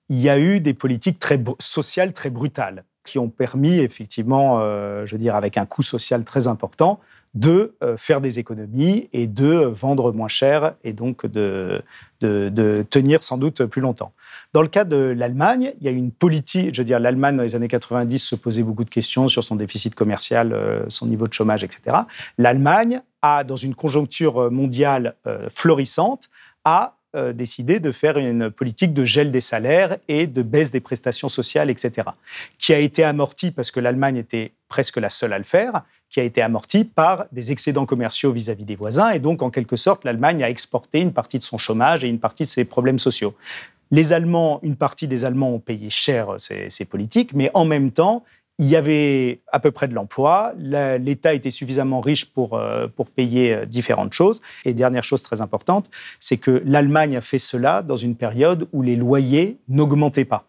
[0.09, 4.59] il y a eu des politiques très sociales très brutales qui ont permis effectivement,
[5.05, 6.99] je veux dire, avec un coût social très important,
[7.33, 11.81] de euh, faire des économies et de vendre moins cher et donc de,
[12.21, 14.13] de, tenir sans doute plus longtemps.
[14.53, 17.43] Dans le cas de l'Allemagne, il y a une politique, je veux dire, l'Allemagne dans
[17.43, 21.27] les années 90 se posait beaucoup de questions sur son déficit commercial, euh, son niveau
[21.27, 21.97] de chômage, etc.
[22.37, 26.29] L'Allemagne dans une conjoncture mondiale euh, florissante,
[26.65, 26.95] a
[27.35, 31.69] décidé de faire une politique de gel des salaires et de baisse des prestations sociales,
[31.69, 32.07] etc.,
[32.57, 36.19] qui a été amortie parce que l'Allemagne était presque la seule à le faire, qui
[36.19, 39.11] a été amorti par des excédents commerciaux vis-à-vis des voisins.
[39.11, 42.19] Et donc, en quelque sorte, l'Allemagne a exporté une partie de son chômage et une
[42.19, 43.35] partie de ses problèmes sociaux.
[43.91, 48.23] Les Allemands, une partie des Allemands ont payé cher ces politiques, mais en même temps,
[48.59, 53.09] il y avait à peu près de l'emploi, l'État était suffisamment riche pour, euh, pour
[53.09, 54.41] payer euh, différentes choses.
[54.65, 55.89] Et dernière chose très importante,
[56.19, 60.45] c'est que l'Allemagne a fait cela dans une période où les loyers n'augmentaient pas.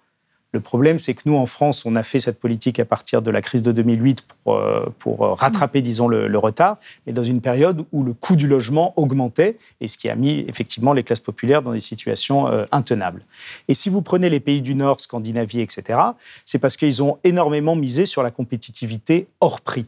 [0.54, 3.30] Le problème, c'est que nous, en France, on a fait cette politique à partir de
[3.32, 6.76] la crise de 2008 pour, euh, pour euh, rattraper, disons, le, retard,
[7.08, 10.44] mais dans une période où le coût du logement augmentait, et ce qui a mis
[10.46, 13.22] effectivement les classes populaires dans des situations euh, intenables.
[13.66, 15.98] Et si vous prenez les pays du Nord, Scandinavie, etc.,
[16.46, 19.86] c'est parce qu'ils ont énormément misé sur la compétitivité hors prix.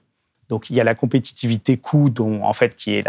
[0.48, 3.04] Donc il y a la compétitivité coût, dont en fait qui est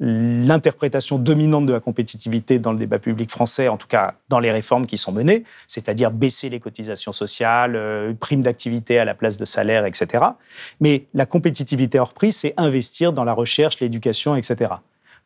[0.00, 4.50] l'interprétation dominante de la compétitivité dans le débat public français, en tout cas dans les
[4.50, 9.36] réformes qui sont menées, c'est-à-dire baisser les cotisations sociales, euh, prime d'activité à la place
[9.36, 10.24] de salaire, etc.
[10.80, 14.72] Mais la compétitivité hors prix, c'est investir dans la recherche, l'éducation, etc.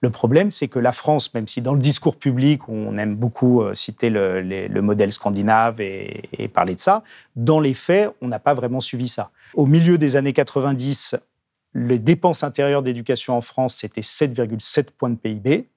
[0.04, 3.62] Le problème, c'est que la France, même si dans le discours public, on aime beaucoup
[3.62, 7.02] euh, citer le, modèle scandinave et, et, parler de ça,
[7.36, 9.30] dans les faits, on n'a pas vraiment suivi ça.
[9.54, 11.16] Au milieu des années 90,
[11.72, 15.68] les dépenses intérieures d'éducation en France, c'était 7,7 points de PIB.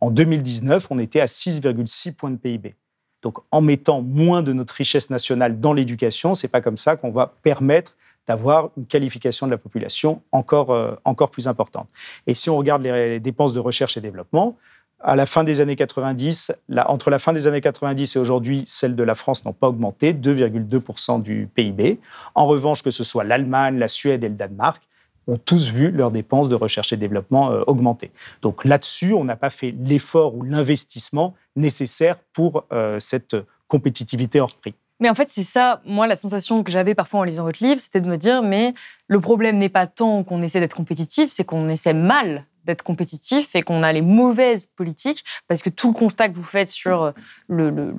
[0.00, 2.74] En 2019, on était à 6,6 points de PIB.
[3.22, 7.12] Donc, en mettant moins de notre richesse nationale dans l'éducation, c'est pas comme ça qu'on
[7.12, 7.94] va permettre
[8.28, 11.88] d'avoir une qualification de la population encore, euh, encore plus importante.
[12.26, 14.56] Et si on regarde les dépenses de recherche et développement,
[15.00, 16.52] à la fin des années 90,
[16.86, 20.12] entre la fin des années 90 et aujourd'hui, celles de la France n'ont pas augmenté,
[20.12, 22.00] 2,2% du PIB.
[22.34, 24.82] En revanche, que ce soit l'Allemagne, la Suède et le Danemark,
[25.28, 28.10] ont tous vu leurs dépenses de recherche et développement euh, augmenter.
[28.42, 33.36] Donc là-dessus, on n'a pas fait l'effort ou l'investissement nécessaire pour euh, cette
[33.68, 34.74] compétitivité hors prix.
[35.00, 37.80] Mais en fait, c'est ça, moi, la sensation que j'avais parfois en lisant votre livre,
[37.80, 38.74] c'était de me dire, mais
[39.06, 43.54] le problème n'est pas tant qu'on essaie d'être compétitif, c'est qu'on essaie mal d'être compétitif
[43.54, 47.02] et qu'on a les mauvaises politiques, parce que tout le constat que vous faites sur
[47.02, 47.12] euh,
[47.48, 47.94] le,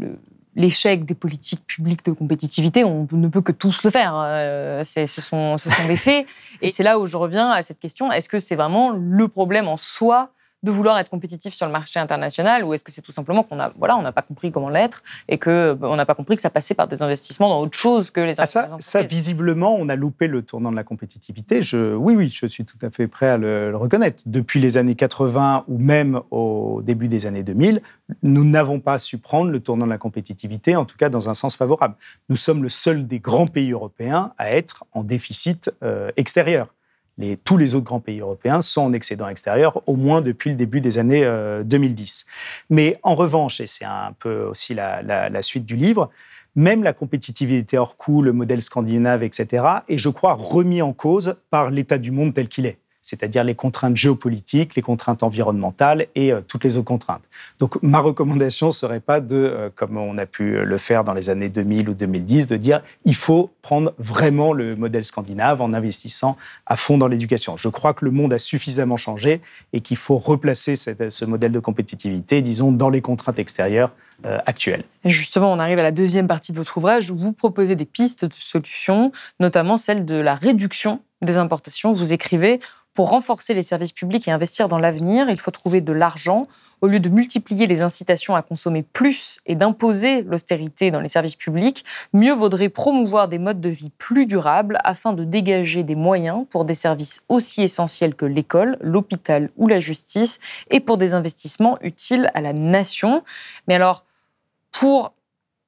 [0.55, 4.13] l'échec des politiques publiques de compétitivité, on ne peut que tous le faire.
[4.15, 6.27] Euh, ce, sont, ce sont des faits.
[6.61, 9.67] Et c'est là où je reviens à cette question, est-ce que c'est vraiment le problème
[9.67, 10.31] en soi
[10.63, 13.59] de vouloir être compétitif sur le marché international ou est-ce que c'est tout simplement qu'on
[13.59, 16.41] a voilà on n'a pas compris comment l'être et que on n'a pas compris que
[16.41, 19.87] ça passait par des investissements dans autre chose que les ah, ça, ça visiblement on
[19.89, 21.61] a loupé le tournant de la compétitivité.
[21.61, 24.23] Je oui oui je suis tout à fait prêt à le, reconnaître.
[24.25, 27.81] Depuis les années 80 ou même au début des années 2000
[28.23, 31.33] nous n'avons pas su prendre le tournant de la compétitivité en tout cas dans un
[31.33, 31.95] sens favorable.
[32.27, 36.67] Nous sommes le seul des grands pays européens à être en déficit euh, extérieur
[37.43, 40.81] tous les autres grands pays européens sont en excédent extérieur, au moins depuis le début
[40.81, 41.23] des années
[41.65, 42.25] 2010.
[42.25, 42.31] Euh,
[42.69, 46.09] Mais en revanche, et c'est un peu aussi la, suite du livre,
[46.55, 51.35] même la compétitivité hors coût, le modèle scandinave, etc., est, je crois, remis en cause
[51.49, 56.31] par l'état du monde tel qu'il est c'est-à-dire les contraintes géopolitiques, les contraintes environnementales et
[56.31, 57.23] euh, toutes les autres contraintes.
[57.59, 61.13] Donc ma recommandation ne serait pas de, euh, comme on a pu le faire dans
[61.13, 65.73] les années 2000 ou 2010, de dire il faut prendre vraiment le modèle scandinave en
[65.73, 67.57] investissant à fond dans l'éducation.
[67.57, 69.41] Je crois que le monde a suffisamment changé
[69.73, 73.91] et qu'il faut replacer ce modèle de compétitivité, disons, dans les contraintes extérieures
[74.25, 74.83] euh, actuelles.
[75.05, 77.85] Et justement, on arrive à la deuxième partie de votre ouvrage où vous proposez des
[77.85, 81.93] pistes de solutions, notamment celle de la réduction des importations.
[81.93, 82.59] Vous écrivez
[82.99, 86.49] pour renforcer les services publics et investir dans l'avenir, il faut trouver de l'argent.
[86.81, 91.37] Au lieu de multiplier les incitations à consommer plus et d'imposer l'austérité dans les services
[91.37, 96.45] publics, mieux vaudrait promouvoir des modes de vie plus durables afin de dégager des moyens
[96.49, 101.77] pour des services aussi essentiels que l'école, l'hôpital ou la justice et pour des investissements
[101.79, 103.23] utiles à la nation.
[103.69, 104.03] Mais alors,
[104.73, 105.13] pour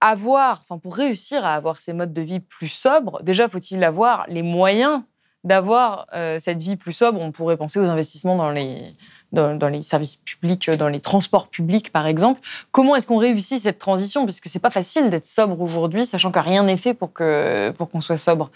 [0.02, 4.26] avoir, enfin pour réussir à avoir ces modes de vie plus sobres, déjà faut-il avoir
[4.28, 5.04] les moyens
[5.44, 10.70] d'avoir euh, cette vie plus sobre, on pourrait penser aux investissements dans les, services publics,
[10.72, 12.42] dans les transports publics, par exemple.
[12.72, 14.26] Comment est-ce qu'on réussit cette transition?
[14.26, 18.18] Puisque c'est pas facile d'être sobre aujourd'hui, sachant que rien n'est fait pour qu'on soit
[18.18, 18.52] sobre.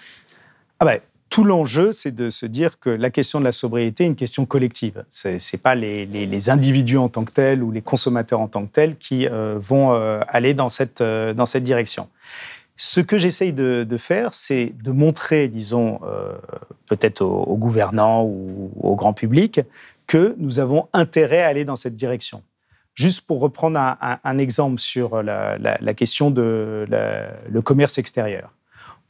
[0.79, 0.99] Ah ben,
[1.35, 4.45] tout l'enjeu, c'est de se dire que la question de la sobriété est une question
[4.45, 5.03] collective.
[5.09, 8.71] Ce n'est pas les, individus en tant que tels ou les consommateurs en tant que
[8.71, 10.55] tels qui euh, vont euh, aller
[11.01, 12.07] euh, dans cette direction.
[12.77, 16.01] Ce que j'essaye de, faire, c'est de montrer, disons,
[16.87, 19.61] peut-être aux, gouvernants ou au grand public,
[20.07, 22.43] que nous avons intérêt à aller dans cette direction.
[22.93, 28.51] Juste pour reprendre un, exemple sur la, question de le commerce extérieur.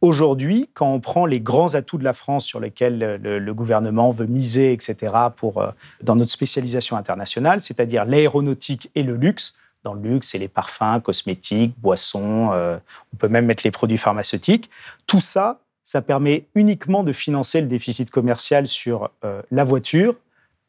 [0.02, 4.28] Aujourd'hui, quand on prend les grands atouts de la France sur lesquels le, gouvernement veut
[4.28, 5.72] miser, etc., pour, euh,
[6.04, 11.00] dans notre spécialisation internationale, c'est-à-dire l'aéronautique et le luxe, dans le luxe, c'est les parfums,
[11.02, 12.78] cosmétiques, boissons, euh,
[13.14, 14.70] on peut même mettre les produits pharmaceutiques,
[15.08, 20.16] tout ça, ça permet uniquement de financer le déficit commercial sur euh, la voiture,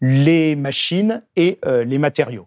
[0.01, 2.47] les machines et les matériaux.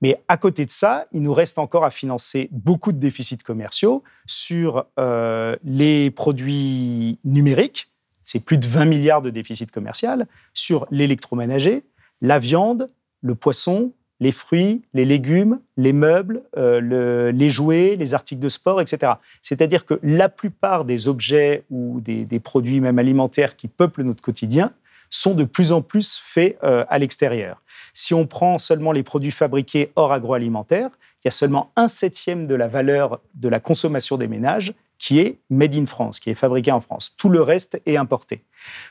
[0.00, 4.02] Mais à côté de ça, il nous reste encore à financer beaucoup de déficits commerciaux
[4.26, 7.90] sur euh, les produits numériques.
[8.22, 11.82] C'est plus de 20 milliards de déficit commercial sur l'électroménager,
[12.20, 12.90] la viande,
[13.22, 18.80] le poisson, les fruits, les légumes, les meubles, euh, les jouets, les articles de sport,
[18.80, 19.12] etc.
[19.42, 24.72] C'est-à-dire que la plupart des objets ou des, produits même alimentaires qui peuplent notre quotidien
[25.10, 27.62] sont de plus en plus faits euh, à l'extérieur.
[27.94, 30.90] Si on prend seulement les produits fabriqués hors agroalimentaire,
[31.24, 35.20] il y a seulement un septième de la valeur de la consommation des ménages qui
[35.20, 37.14] est made in France, qui est fabriqué en France.
[37.16, 38.44] Tout le reste est importé.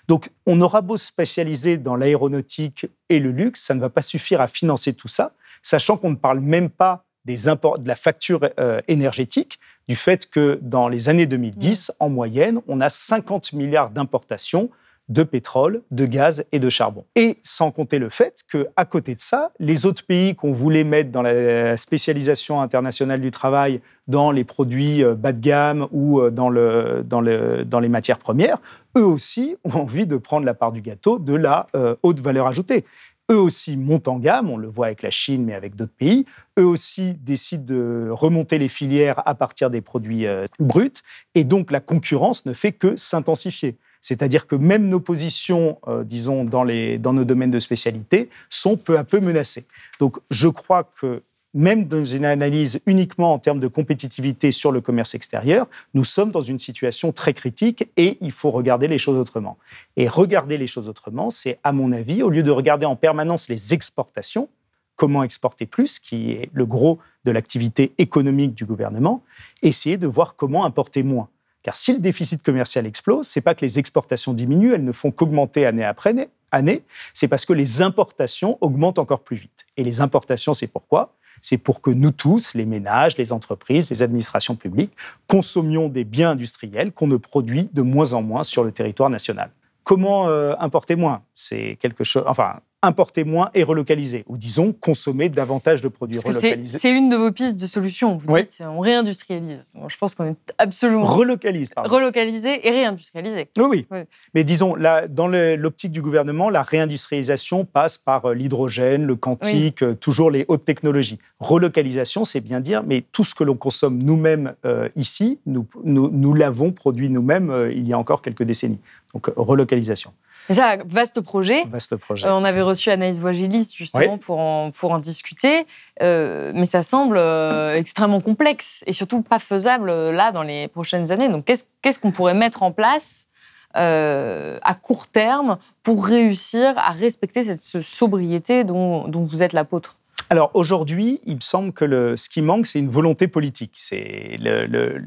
[0.08, 4.42] Donc, on aura beau spécialiser dans l'aéronautique et le luxe, ça ne va pas suffire
[4.42, 8.80] à financer tout ça, sachant qu'on ne parle même pas des de la facture euh,
[8.88, 14.70] énergétique, du fait que dans les années 2010, en moyenne, on a 50 milliards d'importations
[15.10, 17.06] de pétrole, de gaz et de charbon.
[17.16, 20.84] Et sans compter le fait que, à côté de ça, les autres pays qu'on voulait
[20.84, 26.20] mettre dans la spécialisation internationale du travail, dans les produits euh, bas de gamme ou
[26.20, 28.58] euh, dans, le, dans, le, dans les matières premières,
[28.98, 32.48] eux aussi ont envie de prendre la part du gâteau de la euh, haute valeur
[32.48, 32.86] ajoutée.
[33.30, 36.26] Eux aussi montent en gamme, on le voit avec la Chine, mais avec d'autres pays.
[36.58, 40.26] Eux aussi décident de remonter les filières à partir des produits
[40.60, 40.94] bruts.
[41.36, 43.76] Et donc la concurrence ne fait que s'intensifier.
[44.02, 46.66] C'est-à-dire que même nos positions, euh, disons, dans,
[47.00, 49.66] dans nos domaines de spécialité, sont peu à peu menacées.
[50.00, 51.22] Donc je crois que
[51.54, 56.32] même dans une analyse uniquement en termes de compétitivité sur le commerce extérieur, nous sommes
[56.32, 59.58] dans une situation très critique et il faut regarder les choses autrement.
[59.96, 63.50] Et regarder les choses autrement, c'est, à mon avis, au lieu de regarder en permanence
[63.50, 64.50] les exportations,
[64.96, 69.24] comment exporter plus, qui est le gros de l'activité économique du gouvernement,
[69.64, 71.30] essayer de voir comment importer moins.
[71.68, 75.12] Car si le déficit commercial explose, c'est pas que les exportations diminuent, elles ne font
[75.12, 76.16] qu'augmenter année après
[76.50, 76.82] année,
[77.14, 79.66] c'est parce que les importations augmentent encore plus vite.
[79.76, 81.14] Et les importations, c'est pourquoi?
[81.42, 84.94] C'est pour que nous tous, les ménages, les entreprises, les administrations publiques,
[85.28, 89.50] consommions des biens industriels qu'on ne produit de moins en moins sur le territoire national.
[89.84, 91.22] Comment euh, importer moins?
[91.34, 92.24] C'est quelque chose.
[92.28, 96.78] Enfin, importer moins et relocaliser, ou disons consommer davantage de produits relocalisés.
[96.78, 98.18] C'est une de vos pistes de solution.
[98.18, 99.74] Vous dites on réindustrialise.
[99.88, 101.90] je pense qu'on est absolument relocalise, pardon.
[101.90, 103.50] relocaliser et réindustrialiser.
[103.58, 104.04] Oui, oui.
[104.36, 109.82] Mais disons là, dans l'optique du gouvernement, la réindustrialisation passe par euh, l'hydrogène, le quantique,
[109.82, 111.18] euh, toujours les hautes technologies.
[111.40, 116.10] Relocalisation, c'est bien dire, mais tout ce que l'on consomme nous-mêmes euh, ici, nous, nous,
[116.10, 118.80] nous l'avons produit nous-mêmes il y a encore quelques décennies.
[119.14, 120.12] Donc relocalisation.
[120.48, 121.66] C'est ça, vaste projet.
[121.66, 122.26] Vaste projet.
[122.26, 125.68] Euh, on avait reçu Anaïs Voigilis justement pour, en, pour en discuter,
[126.02, 131.12] euh, mais ça semble euh, extrêmement complexe et surtout pas faisable là dans les prochaines
[131.12, 131.28] années.
[131.28, 133.28] Donc qu'est-ce qu'on pourrait mettre en place
[133.74, 139.98] à court terme pour réussir à respecter cette sobriété dont, dont vous êtes l'apôtre?
[140.30, 143.72] Alors aujourd'hui, il me semble que le, ce qui manque, c'est une volonté politique.
[143.76, 145.04] C'est le, le,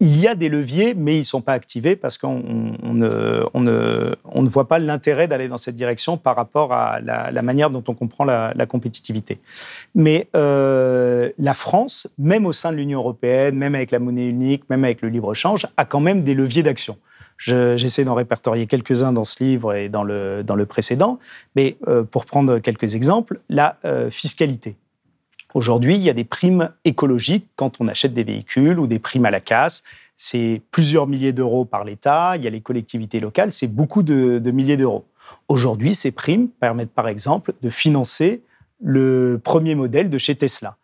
[0.00, 3.60] il y a des leviers, mais ils ne sont pas activés parce qu'on ne, on
[3.60, 7.70] ne, on ne, voit pas l'intérêt d'aller dans cette direction par rapport à la, manière
[7.70, 9.40] dont on comprend la, compétitivité.
[9.96, 14.70] Mais euh, la France, même au sein de l'Union européenne, même avec la monnaie unique,
[14.70, 16.96] même avec le libre-échange, a quand même des leviers d'action.
[17.38, 21.18] J'essaie d'en répertorier quelques-uns dans ce livre et dans le, dans le précédent,
[21.56, 24.76] mais euh, pour prendre quelques exemples, la euh, fiscalité.
[25.54, 29.24] Aujourd'hui, il y a des primes écologiques quand on achète des véhicules ou des primes
[29.24, 29.82] à la casse.
[30.16, 32.36] C'est plusieurs milliers d'euros par l'État.
[32.36, 35.06] Il y a les collectivités locales, c'est beaucoup de, milliers d'euros.
[35.48, 38.42] Aujourd'hui, ces primes permettent par exemple de financer
[38.82, 40.76] le premier modèle de chez Tesla.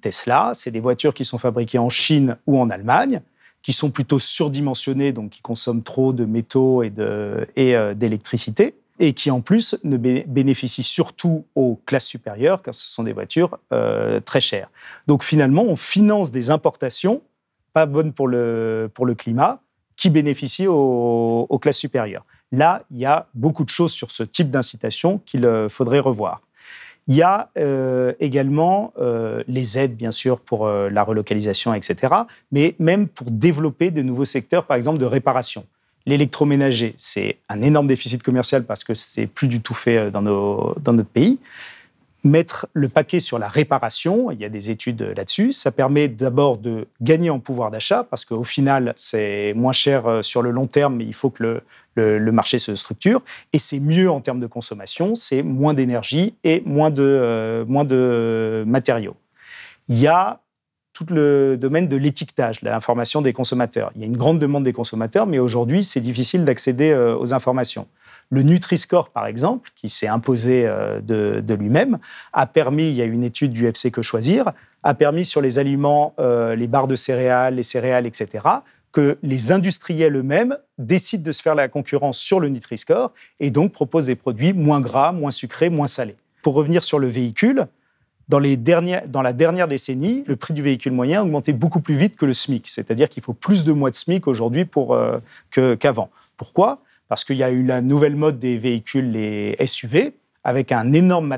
[0.00, 3.20] Tesla, c'est des voitures qui sont fabriquées en Chine ou en Allemagne,
[3.62, 8.74] qui sont plutôt surdimensionnées, donc qui consomment trop de métaux et euh, d'électricité.
[8.98, 13.58] Et, qui en plus ne bénéficie surtout aux classes supérieures, car ce sont des voitures
[13.72, 14.70] euh, très chères.
[15.06, 17.22] Donc finalement, on finance des importations
[17.72, 19.60] pas bonnes pour le, pour le climat,
[19.96, 22.24] qui bénéficient aux, classes supérieures.
[22.50, 26.42] Là, il y a beaucoup de choses sur ce type d'incitation qu'il euh, faudrait revoir.
[27.08, 28.92] Il y a euh, également
[29.48, 32.14] les aides, bien sûr, pour la relocalisation, etc.,
[32.52, 35.64] mais même pour développer de nouveaux secteurs, par exemple, de réparation.
[36.06, 40.74] L'électroménager, c'est un énorme déficit commercial parce que c'est plus du tout fait dans, nos,
[40.80, 41.38] dans notre pays.
[42.24, 46.56] Mettre le paquet sur la réparation, il y a des études là-dessus, ça permet d'abord
[46.56, 50.68] de gagner en pouvoir d'achat, parce qu'au final, c'est moins cher euh, sur le long
[50.68, 51.60] terme, mais il faut que
[51.96, 53.22] le, marché se structure,
[53.52, 57.84] et c'est mieux en termes de consommation, c'est moins d'énergie et moins de, euh, moins
[57.84, 59.16] de matériaux.
[59.88, 60.38] Il y a
[60.92, 63.90] tout le domaine de l'étiquetage, l'information des consommateurs.
[63.94, 67.34] Il y a une grande demande des consommateurs, mais aujourd'hui, c'est difficile d'accéder euh, aux
[67.34, 67.86] informations.
[68.30, 71.98] Le Nutri-Score, par exemple, qui s'est imposé euh, de, lui-même,
[72.32, 75.58] a permis, il y a une étude du FC Que Choisir, a permis sur les
[75.58, 78.44] aliments, euh, les barres de céréales, les céréales, etc.,
[78.90, 83.72] que les industriels eux-mêmes décident de se faire la concurrence sur le Nutri-Score et donc
[83.72, 86.16] proposent des produits moins gras, moins sucrés, moins salés.
[86.42, 87.66] Pour revenir sur le véhicule,
[88.28, 92.26] dans, la dernière décennie, le prix du véhicule moyen a augmenté beaucoup plus vite que
[92.26, 96.10] le SMIC, c'est-à-dire qu'il faut plus de mois de SMIC aujourd'hui euh, qu'avant.
[96.36, 96.80] Pourquoi?
[97.08, 100.14] Parce qu'il y a eu la nouvelle mode des véhicules, les SUV,
[100.44, 101.36] avec un énorme,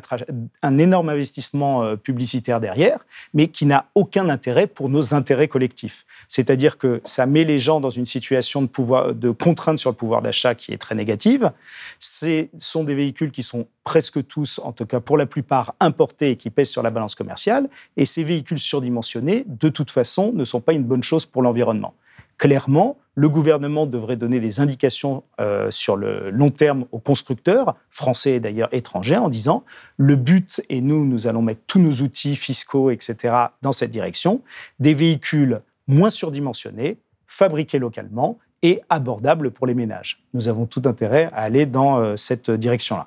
[0.62, 6.06] un énorme investissement euh, publicitaire derrière, mais qui n'a aucun intérêt pour nos intérêts collectifs.
[6.28, 9.96] C'est-à-dire que ça met les gens dans une situation de, pouvoir, de contrainte sur le
[9.96, 11.52] pouvoir d'achat qui est très négative.
[12.00, 16.30] Ce sont des véhicules qui sont presque tous, en tout cas pour la plupart, importés
[16.30, 17.68] et qui pèsent sur la balance commerciale.
[17.96, 21.94] Et ces véhicules surdimensionnés, de toute façon, ne sont pas une bonne chose pour l'environnement
[22.38, 28.32] clairement, le gouvernement devrait donner des indications euh, sur le long terme aux constructeurs, français
[28.32, 29.64] et d'ailleurs étrangers, en disant
[29.96, 34.42] le but, et nous, nous allons mettre tous nos outils fiscaux, etc., dans cette direction,
[34.80, 40.24] des véhicules moins surdimensionnés, fabriqués localement et abordables pour les ménages.
[40.32, 43.06] Nous avons tout intérêt à aller dans euh, cette direction-là.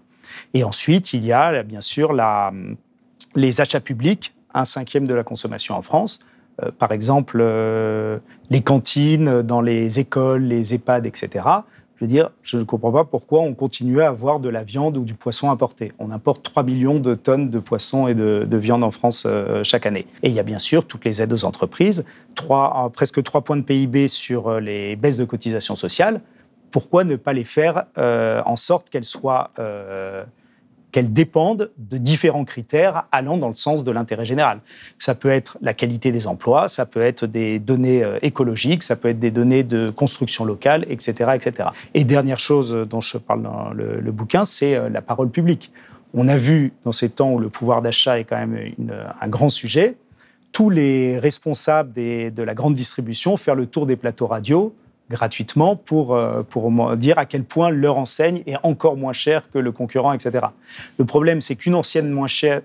[0.53, 2.13] Et ensuite, il y a bien sûr
[3.35, 6.19] les achats publics, un cinquième de la consommation en France.
[6.63, 8.17] Euh, par exemple, euh,
[8.49, 11.45] les cantines dans les écoles, les EHPAD, etc.
[11.95, 14.97] Je veux dire, je ne comprends pas pourquoi on continue à avoir de la viande
[14.97, 15.93] ou du poisson importé.
[15.97, 19.87] On importe 3 millions de tonnes de poisson et de, viande en France euh, chaque
[19.87, 20.05] année.
[20.21, 22.05] Et il y a bien sûr toutes les aides aux entreprises,
[22.35, 26.21] 3, presque 3 points de PIB sur les baisses de cotisations sociales.
[26.69, 29.51] Pourquoi ne pas les faire en sorte qu'elles soient
[30.91, 34.59] qu'elles dépendent de différents critères allant dans le sens de l'intérêt général.
[34.97, 38.95] Ça peut être la qualité des emplois, ça peut être des données euh, écologiques, ça
[38.95, 41.31] peut être des données de construction locale, etc.
[41.35, 41.69] etc.
[41.93, 45.71] Et dernière chose dont je parle dans le, bouquin, c'est euh, la parole publique.
[46.13, 48.57] On a vu dans ces temps où le pouvoir d'achat est quand même
[49.19, 49.97] un grand sujet,
[50.53, 54.73] tous les responsables de la grande distribution faire le tour des plateaux radio
[55.09, 59.59] gratuitement pour, euh, pour dire à quel point leur enseigne est encore moins chère que
[59.59, 60.47] le concurrent, etc.
[60.97, 62.61] Le problème, c'est qu'une ancienne moins chère,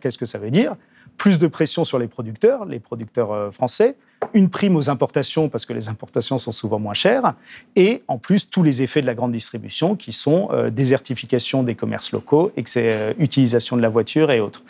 [0.00, 0.74] qu'est-ce que ça veut dire?
[1.18, 3.96] Plus de pression sur les producteurs, les producteurs euh, français,
[4.34, 7.34] une prime aux importations parce que les importations sont souvent moins chères,
[7.76, 11.74] et en plus tous les effets de la grande distribution qui sont euh, désertification des
[11.74, 14.62] commerces locaux, et euh, utilisation de la voiture et autres.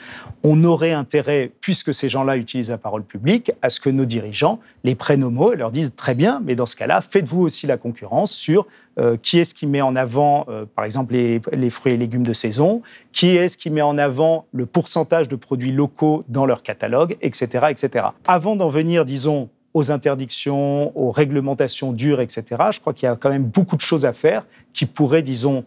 [0.43, 4.59] On aurait intérêt, puisque ces gens-là utilisent la parole publique, à ce que nos dirigeants
[4.85, 7.67] les prennent au mot et leur disent très bien, mais dans ce cas-là, faites-vous aussi
[7.67, 8.67] la concurrence sur
[8.99, 12.35] euh, qui est-ce qui met en avant, par exemple, les, les, fruits et légumes de
[12.35, 12.83] saison,
[13.13, 17.67] qui est-ce qui met en avant le pourcentage de produits locaux dans leur catalogue, etc.,
[17.71, 18.07] etc.
[18.27, 19.42] Avant d'en venir, disons,
[19.75, 23.81] aux interdictions, aux réglementations dures, etc., je crois qu'il y a quand même beaucoup de
[23.81, 25.65] choses à faire qui pourraient, disons,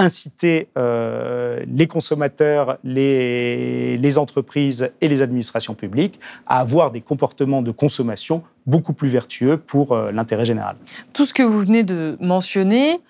[0.00, 7.70] inciter euh, les consommateurs, les, entreprises et les administrations publiques à avoir des comportements de
[7.70, 10.76] consommation beaucoup plus vertueux pour euh, l'intérêt général.
[11.12, 13.00] Tout ce que vous venez de mentionner,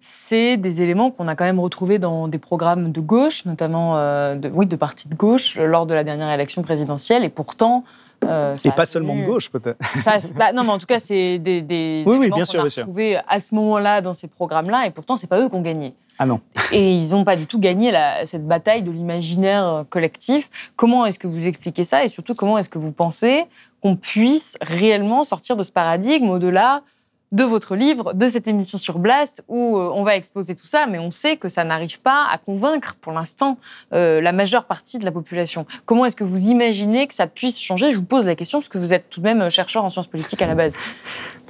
[0.00, 4.34] c'est des éléments qu'on a quand même retrouvés dans des programmes de gauche, notamment euh,
[4.34, 7.24] de, oui, de partis de gauche, lors de la dernière élection présidentielle.
[7.24, 7.84] Et pourtant,
[8.24, 9.78] euh, et pas seulement de gauche, peut-être.
[10.34, 13.54] Bah, non, mais en tout cas, c'est des, des oui, oui, bien sûr, à ce
[13.54, 15.94] moment-là dans ces programmes-là, et pourtant, c'est pas eux qui ont gagné.
[16.18, 16.40] Ah non.
[16.72, 20.72] Et ils n'ont pas du tout gagné la, cette bataille de l'imaginaire euh, collectif.
[20.74, 23.44] Comment est-ce que vous expliquez ça, et surtout comment est-ce que vous pensez
[23.80, 26.82] qu'on puisse réellement sortir de ce paradigme au-delà
[27.30, 30.86] de votre livre, de cette émission sur Blast, où euh, on va exposer tout ça,
[30.86, 33.58] mais on sait que ça n'arrive pas à convaincre pour l'instant
[33.92, 35.66] euh, la majeure partie de la population.
[35.84, 37.92] Comment est-ce que vous imaginez que ça puisse changer?
[37.92, 39.90] Je vous pose la question parce que vous êtes tout de même euh, chercheur en
[39.90, 40.74] sciences politiques à la base.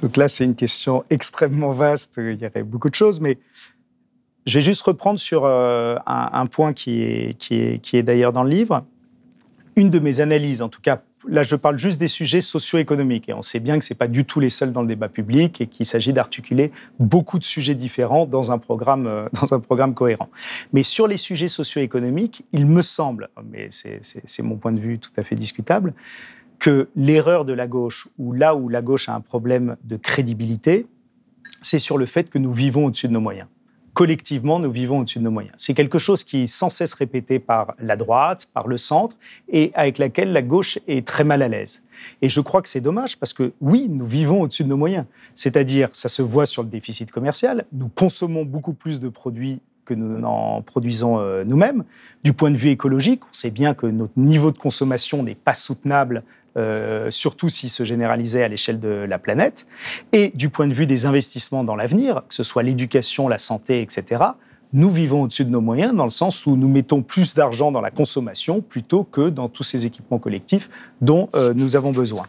[0.01, 3.37] Donc là, c'est une question extrêmement vaste, il y aurait beaucoup de choses, mais
[4.45, 8.33] Je vais juste reprendre sur un, un, point qui est, qui est, qui est d'ailleurs
[8.33, 8.83] dans le livre.
[9.79, 13.29] Une de mes analyses, en tout cas là, je parle juste des sujets socio-économiques.
[13.29, 15.07] Et on sait bien que ce n'est pas du tout les seuls dans le débat
[15.07, 19.61] public et qu'il s'agit d'articuler beaucoup de sujets différents dans un, programme, euh, dans un
[19.61, 20.27] programme cohérent.
[20.73, 25.11] Mais sur les sujets socio-économiques, il me semble, mais c'est mon point de vue tout
[25.15, 25.93] à fait discutable,
[26.57, 30.87] que l'erreur de la gauche, ou là où la gauche a un problème de crédibilité,
[31.61, 33.47] c'est sur le fait que nous vivons au-dessus de nos moyens
[33.99, 35.53] collectivement, nous vivons au-dessus de nos moyens.
[35.57, 39.17] C'est quelque chose qui est sans cesse répété par la droite, par le centre,
[39.49, 41.81] et avec laquelle la gauche est très mal à l'aise.
[42.21, 45.03] Et je crois que c'est dommage parce que oui, nous vivons au-dessus de nos moyens.
[45.35, 49.93] C'est-à-dire, ça se voit sur le déficit commercial, nous consommons beaucoup plus de produits que
[49.93, 51.83] nous n'en produisons euh, nous-mêmes.
[52.23, 55.55] Du point de vue écologique, on sait bien que notre niveau de consommation n'est pas
[55.55, 56.23] soutenable
[56.57, 59.65] euh, surtout s'il se généralisait à l'échelle de la planète.
[60.11, 63.81] Et du point de vue des investissements dans l'avenir, que ce soit l'éducation, la santé,
[63.81, 64.23] etc.,
[64.71, 67.81] nous vivons au-dessus de nos moyens dans le sens où nous mettons plus d'argent dans
[67.81, 70.69] la consommation plutôt que dans tous ces équipements collectifs
[71.01, 72.27] dont euh, nous avons besoin.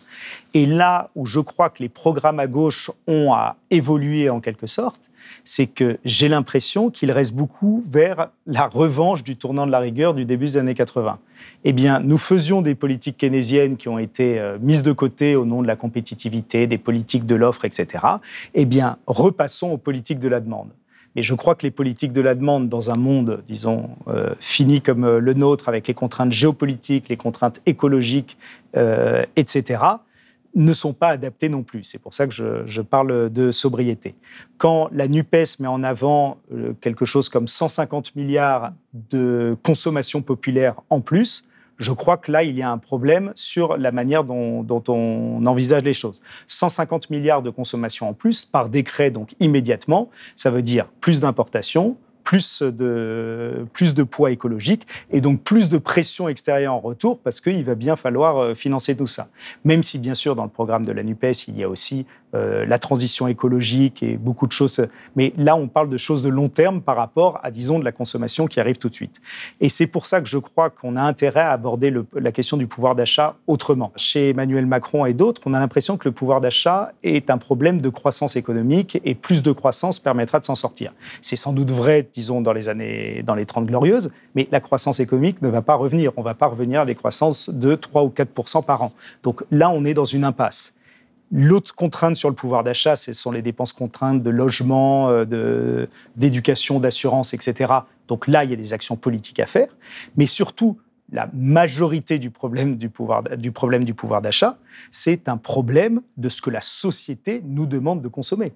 [0.54, 4.66] Et là où je crois que les programmes à gauche ont à évoluer en quelque
[4.66, 5.10] sorte,
[5.44, 10.14] c'est que j'ai l'impression qu'il reste beaucoup vers la revanche du tournant de la rigueur
[10.14, 11.18] du début des années 80.
[11.64, 15.44] Eh bien, nous faisions des politiques keynésiennes qui ont été euh, mises de côté au
[15.44, 18.04] nom de la compétitivité, des politiques de l'offre, etc.
[18.54, 20.70] Eh bien, repassons aux politiques de la demande.
[21.16, 24.80] Mais je crois que les politiques de la demande dans un monde, disons, euh, fini
[24.80, 28.36] comme euh, le nôtre, avec les contraintes géopolitiques, les contraintes écologiques,
[28.76, 29.82] euh, etc.,
[30.56, 31.84] ne sont pas adaptées non plus.
[31.84, 34.16] C'est pour ça que je, je, parle de sobriété.
[34.58, 36.38] Quand la NUPES met en avant
[36.80, 41.44] quelque chose comme 150 milliards de consommation populaire en plus,
[41.80, 45.82] je crois que là, il y a un problème sur la manière dont, on envisage
[45.82, 46.20] les choses.
[46.46, 51.96] 150 milliards de consommation en plus, par décret, donc immédiatement, ça veut dire plus d'importations,
[52.22, 57.40] plus de, plus de poids écologique et donc plus de pression extérieure en retour parce
[57.40, 59.28] qu'il va bien falloir euh, financer tout ça.
[59.64, 62.64] Même si, bien sûr, dans le programme de la NUPES, il y a aussi euh,
[62.64, 64.86] la transition écologique et beaucoup de choses.
[65.16, 67.92] Mais là, on parle de choses de long terme par rapport à, disons, de la
[67.92, 69.20] consommation qui arrive tout de suite.
[69.60, 72.66] Et c'est pour ça que je crois qu'on a intérêt à aborder la question du
[72.66, 73.92] pouvoir d'achat autrement.
[73.96, 77.80] Chez Emmanuel Macron et d'autres, on a l'impression que le pouvoir d'achat est un problème
[77.80, 80.92] de croissance économique et plus de croissance permettra de s'en sortir.
[81.20, 85.00] C'est sans doute vrai, disons, dans les années, dans les 30 glorieuses, mais la croissance
[85.00, 86.12] économique ne va pas revenir.
[86.16, 88.92] On ne va pas revenir à des croissances de 3 ou 4% par an.
[89.22, 90.74] Donc là, on est dans une impasse.
[91.32, 96.80] L'autre contrainte sur le pouvoir d'achat, ce sont les dépenses contraintes de logement, euh, d'éducation,
[96.80, 97.72] d'assurance, etc.
[98.08, 99.68] Donc là, il y a des actions politiques à faire.
[100.16, 100.78] Mais surtout,
[101.12, 104.58] la majorité du problème du pouvoir, du problème du pouvoir d'achat,
[104.90, 108.52] c'est un problème de ce que la société nous demande de consommer.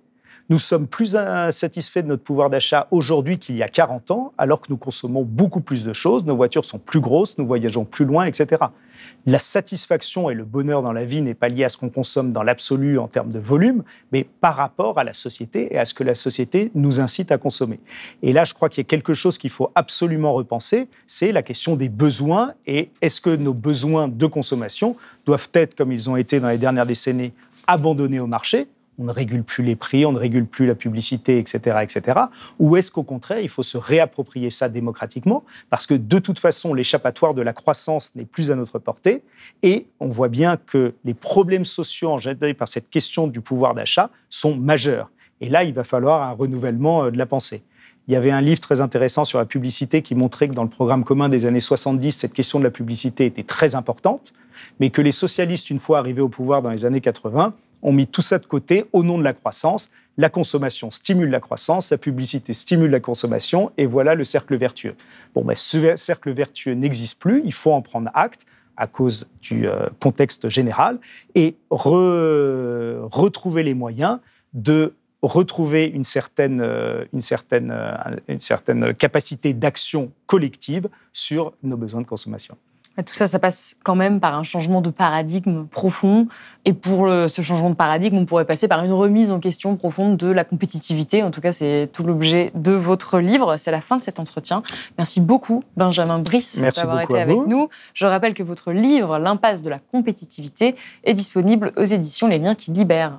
[0.50, 4.60] Nous sommes plus insatisfaits de notre pouvoir d'achat aujourd'hui qu'il y a 40 ans, alors
[4.60, 8.04] que nous consommons beaucoup plus de choses, nos voitures sont plus grosses, nous voyageons plus
[8.04, 8.62] loin, etc.
[9.26, 12.30] La satisfaction et le bonheur dans la vie n'est pas lié à ce qu'on consomme
[12.30, 15.94] dans l'absolu en termes de volume, mais par rapport à la société et à ce
[15.94, 17.80] que la société nous incite à consommer.
[18.22, 21.42] Et là, je crois qu'il y a quelque chose qu'il faut absolument repenser, c'est la
[21.42, 24.94] question des besoins et est-ce que nos besoins de consommation
[25.24, 27.32] doivent être, comme ils ont été dans les dernières décennies,
[27.66, 28.68] abandonnés au marché
[28.98, 32.20] on ne régule plus les prix, on ne régule plus la publicité, etc., etc.
[32.58, 35.44] Ou est-ce qu'au contraire, il faut se réapproprier ça démocratiquement?
[35.70, 39.22] Parce que de toute façon, l'échappatoire de la croissance n'est plus à notre portée.
[39.62, 44.10] Et on voit bien que les problèmes sociaux engendrés par cette question du pouvoir d'achat
[44.30, 45.10] sont majeurs.
[45.40, 47.64] Et là, il va falloir un renouvellement euh, de la pensée.
[48.06, 50.68] Il y avait un livre très intéressant sur la publicité qui montrait que dans le
[50.68, 54.34] programme commun des années 70, cette question de la publicité était très importante,
[54.78, 57.54] mais que les socialistes, une fois arrivés au pouvoir dans les années 80,
[57.84, 59.90] ont mis tout ça de côté au nom de la croissance.
[60.16, 64.94] La consommation stimule la croissance, la publicité stimule la consommation, et voilà le cercle vertueux.
[65.34, 69.68] Bon, ben, ce cercle vertueux n'existe plus, il faut en prendre acte à cause du
[69.68, 70.98] euh, contexte général,
[71.34, 74.18] et retrouver les moyens
[74.52, 81.76] de retrouver une certaine, euh, une certaine, euh, une certaine capacité d'action collective sur nos
[81.76, 82.56] besoins de consommation.
[82.96, 86.28] Tout ça, ça passe quand même par un changement de paradigme profond.
[86.64, 90.16] Et pour ce changement de paradigme, on pourrait passer par une remise en question profonde
[90.16, 91.22] de la compétitivité.
[91.22, 93.56] En tout cas, c'est tout l'objet de votre livre.
[93.56, 94.62] C'est la fin de cet entretien.
[94.96, 97.68] Merci beaucoup, Benjamin Brice, d'avoir été avec nous.
[97.94, 102.54] Je rappelle que votre livre, L'impasse de la compétitivité, est disponible aux éditions Les Liens
[102.54, 103.18] qui libèrent.